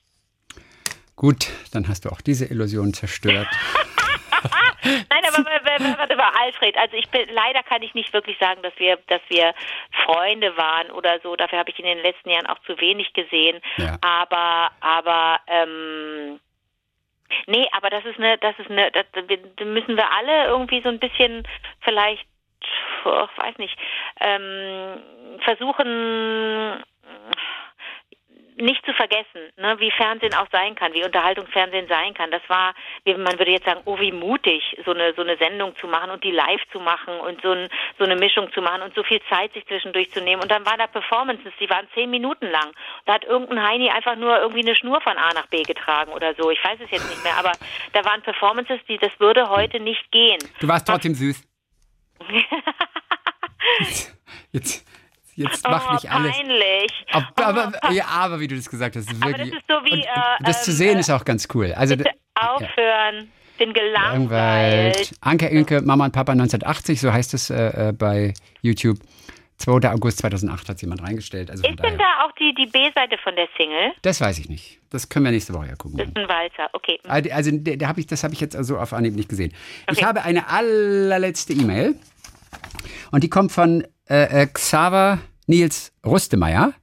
[1.16, 3.48] Gut, dann hast du auch diese Illusion zerstört.
[4.84, 5.46] Nein, aber
[6.00, 9.22] warte mal, Alfred, also ich bin, leider kann ich nicht wirklich sagen, dass wir, dass
[9.30, 9.54] wir
[10.06, 11.36] Freunde waren oder so.
[11.36, 13.62] Dafür habe ich in den letzten Jahren auch zu wenig gesehen.
[13.78, 14.00] Ja.
[14.02, 16.40] Aber, aber, ähm,
[17.48, 20.90] nee, aber das ist eine, das ist eine, das, da müssen wir alle irgendwie so
[20.90, 21.48] ein bisschen
[21.82, 22.26] vielleicht,
[22.62, 23.78] ich weiß nicht,
[24.20, 25.02] ähm,
[25.40, 26.84] versuchen,
[28.58, 32.32] nicht zu vergessen, ne, wie Fernsehen auch sein kann, wie Unterhaltungsfernsehen sein kann.
[32.32, 32.74] Das war,
[33.04, 36.12] wie- man würde jetzt sagen, oh wie mutig, so eine so eine Sendung zu machen
[36.12, 39.04] und die live zu machen und so, ein, so eine Mischung zu machen und so
[39.04, 40.42] viel Zeit sich zwischendurch zu nehmen.
[40.42, 42.72] Und dann waren da Performances, die waren zehn Minuten lang.
[43.06, 46.34] Da hat irgendein Heini einfach nur irgendwie eine Schnur von A nach B getragen oder
[46.36, 46.50] so.
[46.52, 47.52] Ich weiß es jetzt nicht mehr, aber
[47.94, 50.40] da waren Performances, die das würde heute nicht gehen.
[50.60, 51.44] Du warst trotzdem süß.
[54.52, 54.86] Jetzt,
[55.36, 56.36] jetzt mach oh, nicht alles.
[56.36, 56.92] peinlich.
[57.12, 59.52] Aber, oh, aber, ja, aber wie du das gesagt hast, ist Aber wirklich.
[59.52, 61.74] das ist so wie, und, äh, das zu ähm, sehen äh, ist auch ganz cool.
[61.74, 63.30] Also Bitte aufhören.
[63.58, 64.96] Bin gelangweilt.
[64.96, 65.12] Langweilt.
[65.22, 68.98] Anke Enke, Mama und Papa 1980, so heißt es äh, äh, bei YouTube.
[69.58, 69.90] 2.
[69.92, 71.50] August 2008 hat jemand reingestellt.
[71.50, 73.94] Also Ist denn da auch die, die B-Seite von der Single?
[74.02, 74.80] Das weiß ich nicht.
[74.90, 76.00] Das können wir nächste Woche ja gucken.
[76.00, 77.00] Das ist ein Walzer, okay.
[77.08, 79.54] Also also, der, der hab ich, das habe ich jetzt also auf Anhieb nicht gesehen.
[79.90, 80.06] Ich Okay.
[80.06, 81.96] habe eine allerletzte E-Mail
[83.12, 86.74] und die kommt von äh, äh, Xaver Nils Rustemeyer.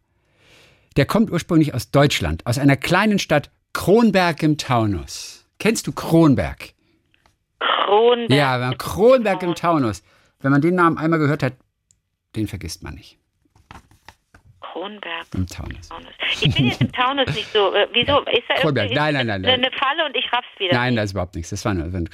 [0.97, 5.47] Der kommt ursprünglich aus Deutschland, aus einer kleinen Stadt Kronberg im Taunus.
[5.59, 6.75] Kennst du Kronberg?
[7.59, 8.31] Kronberg.
[8.31, 10.03] Ja, Kronberg im Taunus.
[10.41, 11.55] Wenn man den Namen einmal gehört hat,
[12.35, 13.19] den vergisst man nicht.
[14.61, 15.27] Kronberg.
[15.35, 15.89] Im Taunus.
[15.89, 16.13] Taunus.
[16.41, 17.75] Ich bin jetzt im Taunus nicht so.
[17.75, 18.21] Äh, wieso?
[18.21, 18.91] Ist da Kronberg.
[18.93, 19.53] Nein, nein, nein, nein.
[19.53, 20.75] Eine Falle und ich raff's wieder.
[20.75, 21.51] Nein, da ist überhaupt nichts.
[21.51, 22.09] Das war nur ein.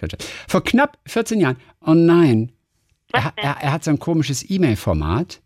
[0.48, 1.56] Vor knapp 14 Jahren.
[1.80, 2.52] Oh nein.
[3.12, 5.40] Er, er, er hat so ein komisches E-Mail-Format.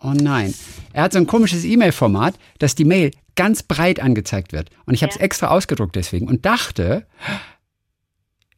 [0.00, 0.54] Oh nein.
[0.92, 4.70] Er hat so ein komisches E-Mail-Format, dass die Mail ganz breit angezeigt wird.
[4.86, 5.22] Und ich habe es Ja.
[5.24, 7.06] extra ausgedruckt deswegen und dachte,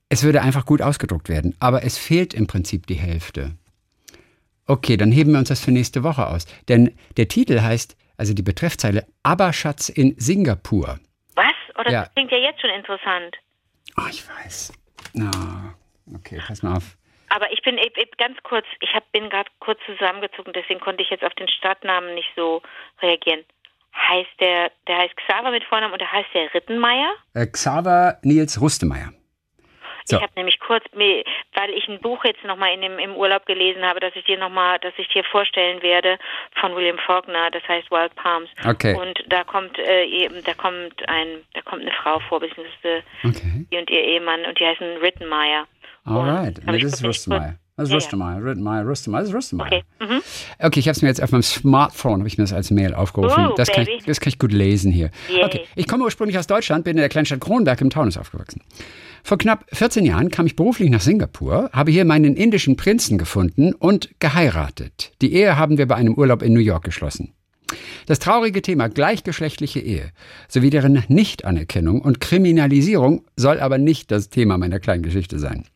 [0.08, 1.54] es würde einfach gut ausgedruckt werden.
[1.60, 3.56] Aber es fehlt im Prinzip die Hälfte.
[4.66, 6.46] Okay, dann heben wir uns das für nächste Woche aus.
[6.68, 10.98] Denn der Titel heißt, also die Betreffzeile, Aberschatz in Singapur.
[11.36, 11.44] Was?
[11.78, 12.06] Oh, das Ja.
[12.14, 13.36] klingt ja jetzt schon interessant.
[13.96, 14.72] Oh, ich weiß.
[15.14, 15.74] Na,
[16.14, 16.96] okay, pass mal auf.
[17.36, 17.78] Aber ich bin
[18.16, 22.14] ganz kurz, ich hab, bin gerade kurz zusammengezogen, deswegen konnte ich jetzt auf den Stadtnamen
[22.14, 22.62] nicht so
[23.02, 23.44] reagieren.
[23.94, 27.12] Heißt der, der heißt Xaver mit Vornamen und der heißt der Rittenmeier?
[27.34, 29.12] Äh, Xaver Nils Rustemeyer.
[30.06, 30.16] So.
[30.16, 33.84] Ich habe nämlich kurz, weil ich ein Buch jetzt nochmal in dem, im Urlaub gelesen
[33.84, 36.18] habe, das ich dir nochmal, das ich dir vorstellen werde,
[36.60, 38.48] von William Faulkner, das heißt Wild Palms.
[38.64, 38.94] Okay.
[38.94, 43.66] Und da kommt äh, eben, da kommt ein, da kommt eine Frau vor, beziehungsweise Okay.
[43.70, 45.66] die und ihr Ehemann und die heißen Rittenmeier.
[46.06, 46.60] Alright.
[46.66, 47.56] hab Nee, das ist Rustemeyer.
[47.76, 47.96] Das ist Ja.
[47.96, 48.42] Rustemeyer.
[48.42, 49.20] Rittenmeyer, Rustemeyer.
[49.20, 49.66] Das ist Rustemeyer.
[49.66, 49.82] Okay.
[50.00, 50.20] Mhm.
[50.60, 52.94] Okay, ich habe es mir jetzt auf meinem Smartphone, habe ich mir das als Mail
[52.94, 53.48] aufgerufen.
[53.50, 55.10] Oh, das, kann ich, das kann ich gut lesen hier.
[55.28, 55.44] Yay.
[55.44, 58.62] Okay, ich komme ursprünglich aus Deutschland, bin in der Kleinstadt Kronberg im Taunus aufgewachsen.
[59.24, 63.74] Vor knapp 14 Jahren kam ich beruflich nach Singapur, habe hier meinen indischen Prinzen gefunden
[63.74, 65.12] und geheiratet.
[65.20, 67.34] Die Ehe haben wir bei einem Urlaub in New York geschlossen.
[68.06, 70.12] Das traurige Thema gleichgeschlechtliche Ehe
[70.48, 75.66] sowie deren Nichtanerkennung und Kriminalisierung soll aber nicht das Thema meiner kleinen Geschichte sein.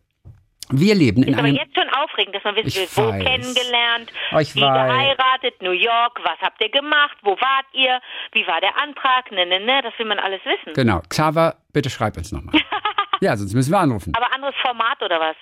[0.73, 3.09] Wir leben in Ist aber einem jetzt schon aufregend, dass man wissen Ich will, wo
[3.11, 3.25] weiß.
[3.25, 4.89] kennengelernt, Oh, ich wie weiß.
[4.89, 8.01] geheiratet, New York, was habt ihr gemacht, wo wart ihr,
[8.33, 10.75] wie war der Antrag, ne, ne, ne, das will man alles wissen.
[10.75, 11.01] Genau.
[11.09, 12.55] Xaver, bitte schreib uns nochmal.
[13.21, 14.13] ja, sonst müssen wir anrufen.
[14.15, 15.37] Aber anderes Format oder was?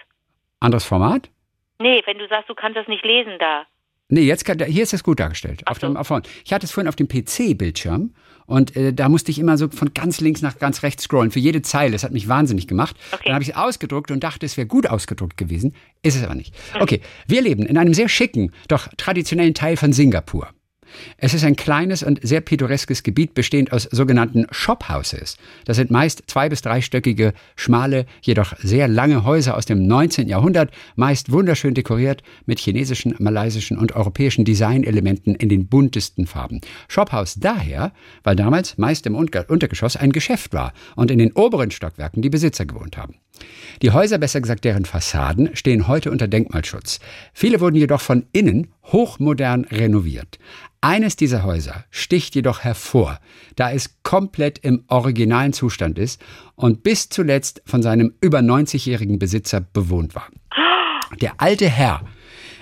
[0.60, 1.30] Anderes Format?
[1.78, 3.64] Nee, wenn du sagst, du kannst das nicht lesen da.
[4.08, 5.66] Nee, jetzt kann, hier ist es gut dargestellt.
[5.66, 5.86] Auf so.
[5.86, 6.10] dem, auf.
[6.44, 8.14] Ich hatte es vorhin auf dem PC-Bildschirm
[8.48, 11.38] und äh, da musste ich immer so von ganz links nach ganz rechts scrollen für
[11.38, 11.92] jede Zeile.
[11.92, 12.96] Das hat mich wahnsinnig gemacht.
[13.12, 13.24] Okay.
[13.26, 15.74] Dann habe ich es ausgedruckt und dachte, es wäre gut ausgedruckt gewesen.
[16.02, 16.54] Ist es aber nicht.
[16.80, 20.48] Okay, wir leben in einem sehr schicken, doch traditionellen Teil von Singapur.
[21.16, 25.36] Es ist ein kleines und sehr pittoreskes Gebiet, bestehend aus sogenannten Shophouses.
[25.64, 30.28] Das sind meist zwei- bis dreistöckige, schmale, jedoch sehr lange Häuser aus dem 19.
[30.28, 36.60] Jahrhundert, meist wunderschön dekoriert mit chinesischen, malaysischen und europäischen Designelementen in den buntesten Farben.
[36.88, 41.70] Shophouse daher, weil damals meist im Unter- Untergeschoss ein Geschäft war und in den oberen
[41.70, 43.16] Stockwerken die Besitzer gewohnt haben.
[43.82, 46.98] Die Häuser, besser gesagt deren Fassaden, stehen heute unter Denkmalschutz.
[47.32, 50.38] Viele wurden jedoch von innen hochmodern renoviert.
[50.80, 53.18] Eines dieser Häuser sticht jedoch hervor,
[53.56, 56.22] da es komplett im originalen Zustand ist
[56.54, 60.28] und bis zuletzt von seinem über 90-jährigen Besitzer bewohnt war.
[61.20, 62.02] Der alte Herr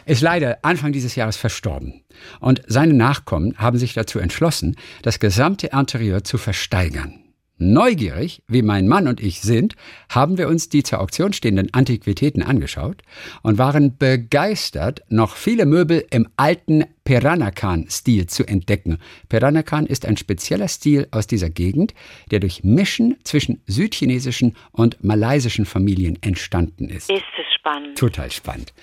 [0.07, 2.05] ist leider Anfang dieses Jahres verstorben.
[2.41, 7.26] Und seine Nachkommen haben sich dazu entschlossen, das gesamte Interieur zu versteigern.
[7.59, 9.77] Neugierig, wie mein Mann und ich sind,
[10.11, 13.01] haben wir uns die zur Auktion stehenden Antiquitäten angeschaut
[13.43, 18.99] und waren begeistert, noch viele Möbel im alten Peranakan-Stil zu entdecken.
[19.31, 21.95] Peranakan ist ein spezieller Stil aus dieser Gegend,
[22.31, 27.09] der durch Mischen zwischen südchinesischen und malaysischen Familien entstanden ist.
[27.09, 27.97] Ist es spannend.
[27.97, 28.75] Total spannend.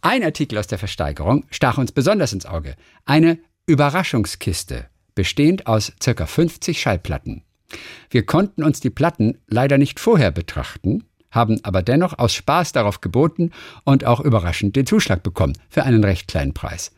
[0.00, 2.74] Ein Artikel aus der Versteigerung stach uns besonders ins Auge.
[3.04, 6.26] Eine Überraschungskiste, bestehend aus ca.
[6.26, 7.44] 50 Schallplatten.
[8.10, 13.00] Wir konnten uns die Platten leider nicht vorher betrachten, haben aber dennoch aus Spaß darauf
[13.00, 13.50] geboten
[13.84, 16.92] und auch überraschend den Zuschlag bekommen für einen recht kleinen Preis.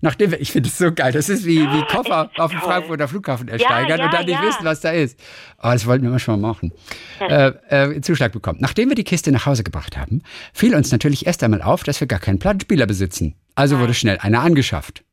[0.00, 3.08] Nachdem wir, ich finde es so geil, das ist wie, wie Koffer auf dem Frankfurter
[3.08, 4.42] Flughafen ersteigern ja, und dann nicht ja.
[4.42, 5.18] wissen, was da ist.
[5.58, 6.72] Oh, das wollten wir mal schon mal machen.
[7.20, 8.58] Äh, äh, Zuschlag bekommen.
[8.60, 10.22] Nachdem wir die Kiste nach Hause gebracht haben,
[10.52, 13.36] fiel uns natürlich erst einmal auf, dass wir gar keinen Plattenspieler besitzen.
[13.54, 15.03] Also wurde schnell einer angeschafft.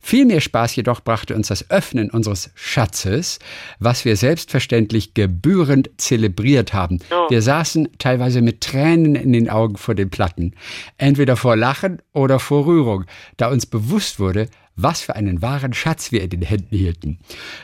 [0.00, 3.38] Viel mehr Spaß jedoch brachte uns das Öffnen unseres Schatzes,
[3.78, 6.98] was wir selbstverständlich gebührend zelebriert haben.
[7.28, 10.54] Wir saßen teilweise mit Tränen in den Augen vor den Platten,
[10.98, 13.04] entweder vor Lachen oder vor Rührung,
[13.36, 17.18] da uns bewusst wurde, was für einen wahren Schatz wir in den Händen hielten.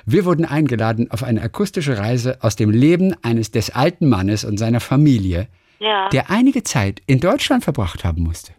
[0.06, 4.56] Wir wurden eingeladen auf eine akustische Reise aus dem Leben eines des alten Mannes und
[4.56, 5.48] seiner Familie,
[5.78, 6.08] Ja.
[6.08, 8.52] der einige Zeit in Deutschland verbracht haben musste.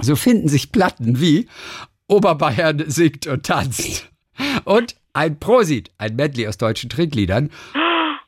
[0.00, 1.48] So finden sich Platten wie
[2.08, 4.10] Oberbayern singt und tanzt
[4.64, 7.50] und ein Prosit, ein Medley aus deutschen Trinkliedern,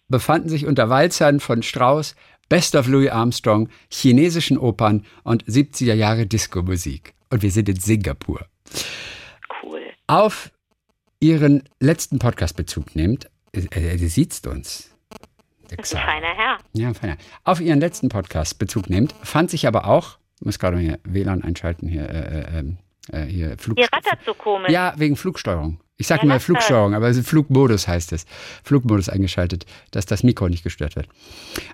[0.09, 2.15] befanden sich unter Walzern von Strauss,
[2.49, 7.15] Best of Louis Armstrong, chinesischen Opern und 70er Jahre Disco-Musik.
[7.31, 8.45] Und wir sind in Singapur.
[9.63, 9.83] Cool.
[10.09, 10.51] Auf
[11.21, 14.91] Ihren letzten Podcast Bezug nehmt, äh, äh, sie sieht uns.
[15.69, 16.59] Das ist ein feiner Herr.
[16.73, 17.17] Ja, feiner.
[17.45, 20.99] Auf Ihren letzten Podcast Bezug nehmt, fand sich aber auch, ich muss gerade mal hier
[21.05, 22.65] WLAN einschalten, hier, äh, äh,
[23.13, 23.79] äh, hier Flug.
[23.79, 24.71] Ihr rattert so komisch.
[24.71, 25.81] Ja, wegen Flugsteuerung.
[25.97, 26.41] Ich sage Ja, mal.
[26.41, 28.25] Flugsteuerung, aber Flugmodus heißt es.
[28.65, 31.09] Flugmodus eingeschaltet, dass das Mikro nicht gestört wird.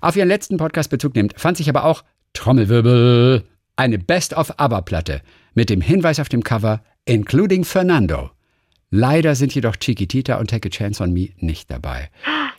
[0.01, 3.45] Auf Ihren letzten Podcast Bezug nehmt, fand sich aber auch Trommelwirbel
[3.77, 5.23] eine Best-of-ABBA-Platte
[5.55, 8.31] mit dem Hinweis auf dem Cover Including Fernando.
[8.91, 12.09] Leider sind jedoch Chiquitita und Take a Chance on Me nicht dabei.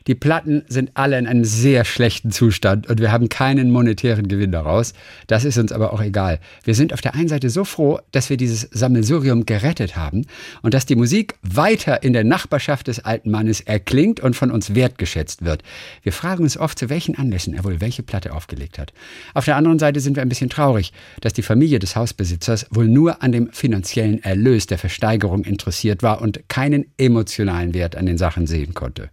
[0.08, 4.54] Die Platten sind alle in einem sehr schlechten Zustand und wir haben keinen monetären Gewinn
[4.54, 4.94] daraus.
[5.28, 6.40] Das ist uns aber auch egal.
[6.64, 10.26] Wir sind auf der einen Seite so froh, dass wir dieses Sammelsurium gerettet haben
[10.62, 14.76] und dass die Musik weiter in der Nachbarschaft des alten Mannes erklingt und von uns
[14.76, 15.62] wertgeschätzt wird.
[16.04, 18.94] Wir fragen uns oft, zu welchen Anlässen er wohl welche Platte aufgelegt hat.
[19.34, 22.88] Auf der anderen Seite sind wir ein bisschen traurig, dass die Familie des Hausbesitzers wohl
[22.88, 28.18] nur an dem finanziellen Erlös der Versteigerung interessiert war und keinen emotionalen Wert an den
[28.18, 29.10] Sachen sehen konnte.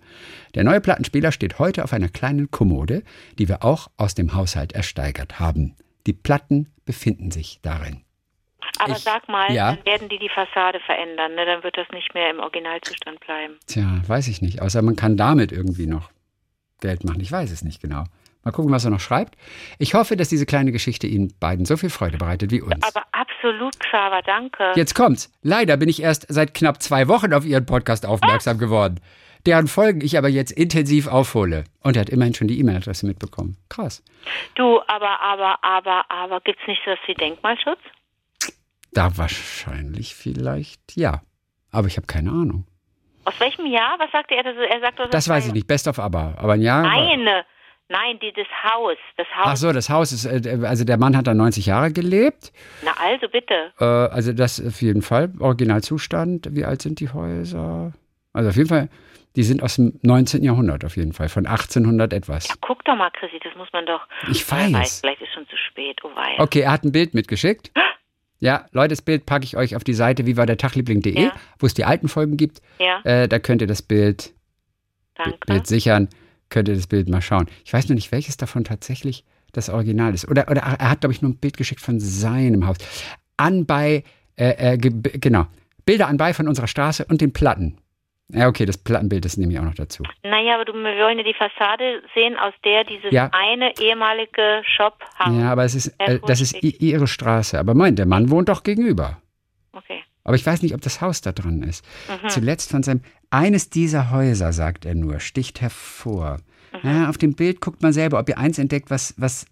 [0.55, 3.03] Der neue Plattenspieler steht heute auf einer kleinen Kommode,
[3.39, 5.75] die wir auch aus dem Haushalt ersteigert haben.
[6.07, 8.03] Die Platten befinden sich darin.
[8.79, 9.75] Aber Ich- sag mal, ja.
[9.75, 11.35] dann werden die die Fassade verändern.
[11.35, 11.45] Ne?
[11.47, 13.55] Dann wird das nicht mehr im Originalzustand bleiben.
[13.67, 14.61] Tja, weiß ich nicht.
[14.63, 16.11] Außer man kann damit irgendwie noch
[16.81, 17.21] Geld machen.
[17.21, 18.05] Ich weiß es nicht genau.
[18.45, 19.37] Mal gucken, was er noch schreibt.
[19.79, 22.83] Ich hoffe, dass diese kleine Geschichte Ihnen beiden so viel Freude bereitet wie uns.
[22.87, 24.73] Aber absolut, Xaver, danke.
[24.77, 25.33] Jetzt kommt's.
[25.43, 29.01] Leider bin ich erst seit knapp zwei Wochen auf Ihren Podcast aufmerksam geworden.
[29.47, 31.65] Deren Folgen ich aber jetzt intensiv aufhole.
[31.83, 33.57] Und er hat immerhin schon die E-Mail-Adresse mitbekommen.
[33.69, 34.03] Krass.
[34.55, 37.81] Du, aber, aber, aber, aber, gibt's nicht sowas wie Denkmalschutz?
[38.93, 41.23] Da wahrscheinlich vielleicht ja.
[41.73, 42.67] Aber ich habe keine Ahnung.
[43.25, 43.97] Aus welchem Jahr?
[43.99, 44.45] Was sagte er?
[44.45, 45.67] Er sagt, doch, Das weiß ich nicht.
[45.67, 46.35] Best of ABBA.
[46.37, 46.85] Aber ein Jahr.
[46.85, 47.45] war-
[47.89, 48.97] Nein, nein, die, das Haus.
[49.17, 49.45] Das Haus.
[49.47, 52.53] Ach so, das Haus ist, äh, also der Mann hat da 90 Jahre gelebt.
[52.85, 53.73] Na also bitte.
[53.79, 55.33] Äh, also das auf jeden Fall.
[55.39, 56.49] Originalzustand.
[56.53, 57.93] Wie alt sind die Häuser?
[58.33, 58.89] Also auf jeden Fall,
[59.37, 60.43] die sind aus dem 19.
[60.43, 61.29] Jahrhundert auf jeden Fall.
[61.29, 62.49] Von 1800 etwas.
[62.61, 64.01] Guck doch mal, Chrissy, das muss man doch.
[64.31, 65.01] Ich Wer weiß.
[65.01, 66.01] Vielleicht ist schon zu spät.
[66.05, 66.37] Oh wei.
[66.39, 67.71] Okay, er hat ein Bild mitgeschickt.
[68.41, 71.33] Ja, Leute, das Bild packe ich euch auf die Seite wie war der Tagliebling.de, Ja.
[71.59, 72.61] wo es die alten Folgen gibt.
[72.79, 74.33] Ja, Äh, da könnt ihr das Bild,
[75.15, 75.39] danke.
[75.47, 76.09] Bild sichern,
[76.51, 77.47] könnt ihr das Bild mal schauen.
[77.65, 80.29] Ich weiß nur nicht, welches davon tatsächlich das Original ist.
[80.29, 82.77] Oder, oder er hat, glaube ich, nur ein Bild geschickt von seinem Haus.
[83.37, 84.05] Anbei,
[84.37, 85.47] äh, äh, ge- genau,
[85.87, 87.79] Bilder anbei von unserer Straße und den Platten.
[88.33, 90.03] Ja, okay, das Plattenbild, das nehme ich auch noch dazu.
[90.23, 93.29] Naja, aber du, wir wollen ja die Fassade sehen, aus der dieses Ja.
[93.33, 95.41] eine ehemalige Shop haben.
[95.41, 97.59] Ja, aber es ist, äh, das ist ihre Straße.
[97.59, 99.21] Aber Moment, der Mann wohnt doch gegenüber.
[99.73, 100.03] Okay.
[100.25, 101.85] Aber ich weiß nicht, ob das Haus da dran ist.
[102.23, 102.29] Mhm.
[102.31, 103.03] Zuletzt von seinem,
[103.35, 106.39] eines dieser Häuser, sagt er nur, sticht hervor.
[106.83, 106.89] Mhm.
[106.89, 109.47] Ja, auf dem Bild guckt man selber, ob ihr eins entdeckt, was, was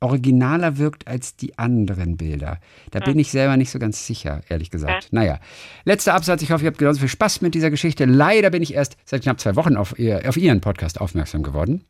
[0.00, 2.58] originaler wirkt als die anderen Bilder.
[2.90, 5.04] Da bin ich selber nicht so ganz sicher, ehrlich gesagt.
[5.04, 5.08] Ja.
[5.10, 5.40] Naja,
[5.84, 6.40] letzter Absatz.
[6.42, 8.04] Ich hoffe, ihr habt genauso viel Spaß mit dieser Geschichte.
[8.04, 11.84] Leider bin ich erst seit knapp zwei Wochen auf, ihr, auf Ihren Podcast aufmerksam geworden.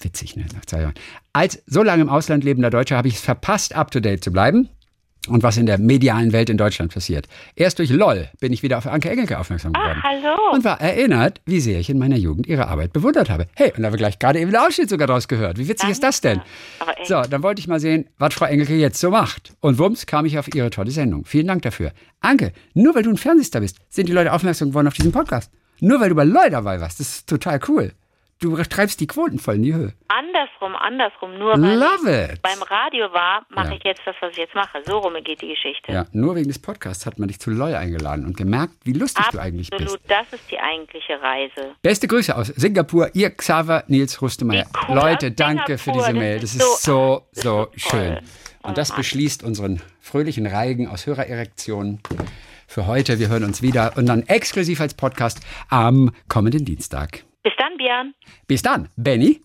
[0.00, 0.46] Witzig, ne?
[0.54, 0.94] Nach zwei Jahren.
[1.32, 4.32] Als so lange im Ausland lebender Deutscher habe ich es verpasst, up to date zu
[4.32, 4.68] bleiben.
[5.28, 7.26] Und was in der medialen Welt in Deutschland passiert.
[7.56, 10.00] Erst durch LOL bin ich wieder auf Anke Engelke aufmerksam geworden.
[10.02, 10.52] Ah, hallo.
[10.52, 13.46] Und war erinnert, wie sehr ich in meiner Jugend ihre Arbeit bewundert habe.
[13.54, 15.58] Hey, und da haben wir gleich gerade eben einen Ausschnitt sogar draus gehört.
[15.58, 16.40] Wie witzig ist das denn?
[17.04, 19.54] So, dann wollte ich mal sehen, was Frau Engelke jetzt so macht.
[19.60, 21.24] Und wumms kam ich auf ihre tolle Sendung.
[21.24, 21.92] Vielen Dank dafür.
[22.20, 25.50] Anke, nur weil du ein Fernsehstar bist, sind die Leute aufmerksam geworden auf diesen Podcast.
[25.80, 27.00] Nur weil du bei LOL dabei warst.
[27.00, 27.92] Das ist total cool.
[28.44, 29.94] Du treibst die Quoten voll in die Höhe.
[30.08, 31.38] Andersrum, andersrum.
[31.38, 32.42] Nur weil Love ich it.
[32.42, 33.76] beim Radio war, mache Ja.
[33.76, 34.82] ich jetzt das, was ich jetzt mache.
[34.84, 35.90] So rum geht die Geschichte.
[35.92, 39.24] Ja, nur wegen des Podcasts hat man dich zu LOL eingeladen und gemerkt, wie lustig
[39.32, 40.10] du eigentlich Absolut, bist.
[40.10, 41.74] das ist die eigentliche Reise.
[41.80, 44.66] Beste Grüße aus Singapur, ihr Xaver Nils Rustemeyer.
[44.88, 46.40] Leute, danke für Singapur, diese das Mail.
[46.40, 48.18] Das ist so, so- das ist so schön.
[48.62, 49.00] Und das Oh Mann.
[49.00, 52.00] beschließt unseren fröhlichen Reigen aus Hörererektionen
[52.66, 53.18] für heute.
[53.18, 55.40] Wir hören uns wieder und dann exklusiv als Podcast
[55.70, 57.24] am kommenden Dienstag.
[57.44, 58.14] Bis dann, Björn.
[58.46, 59.42] Bis dann, Benny.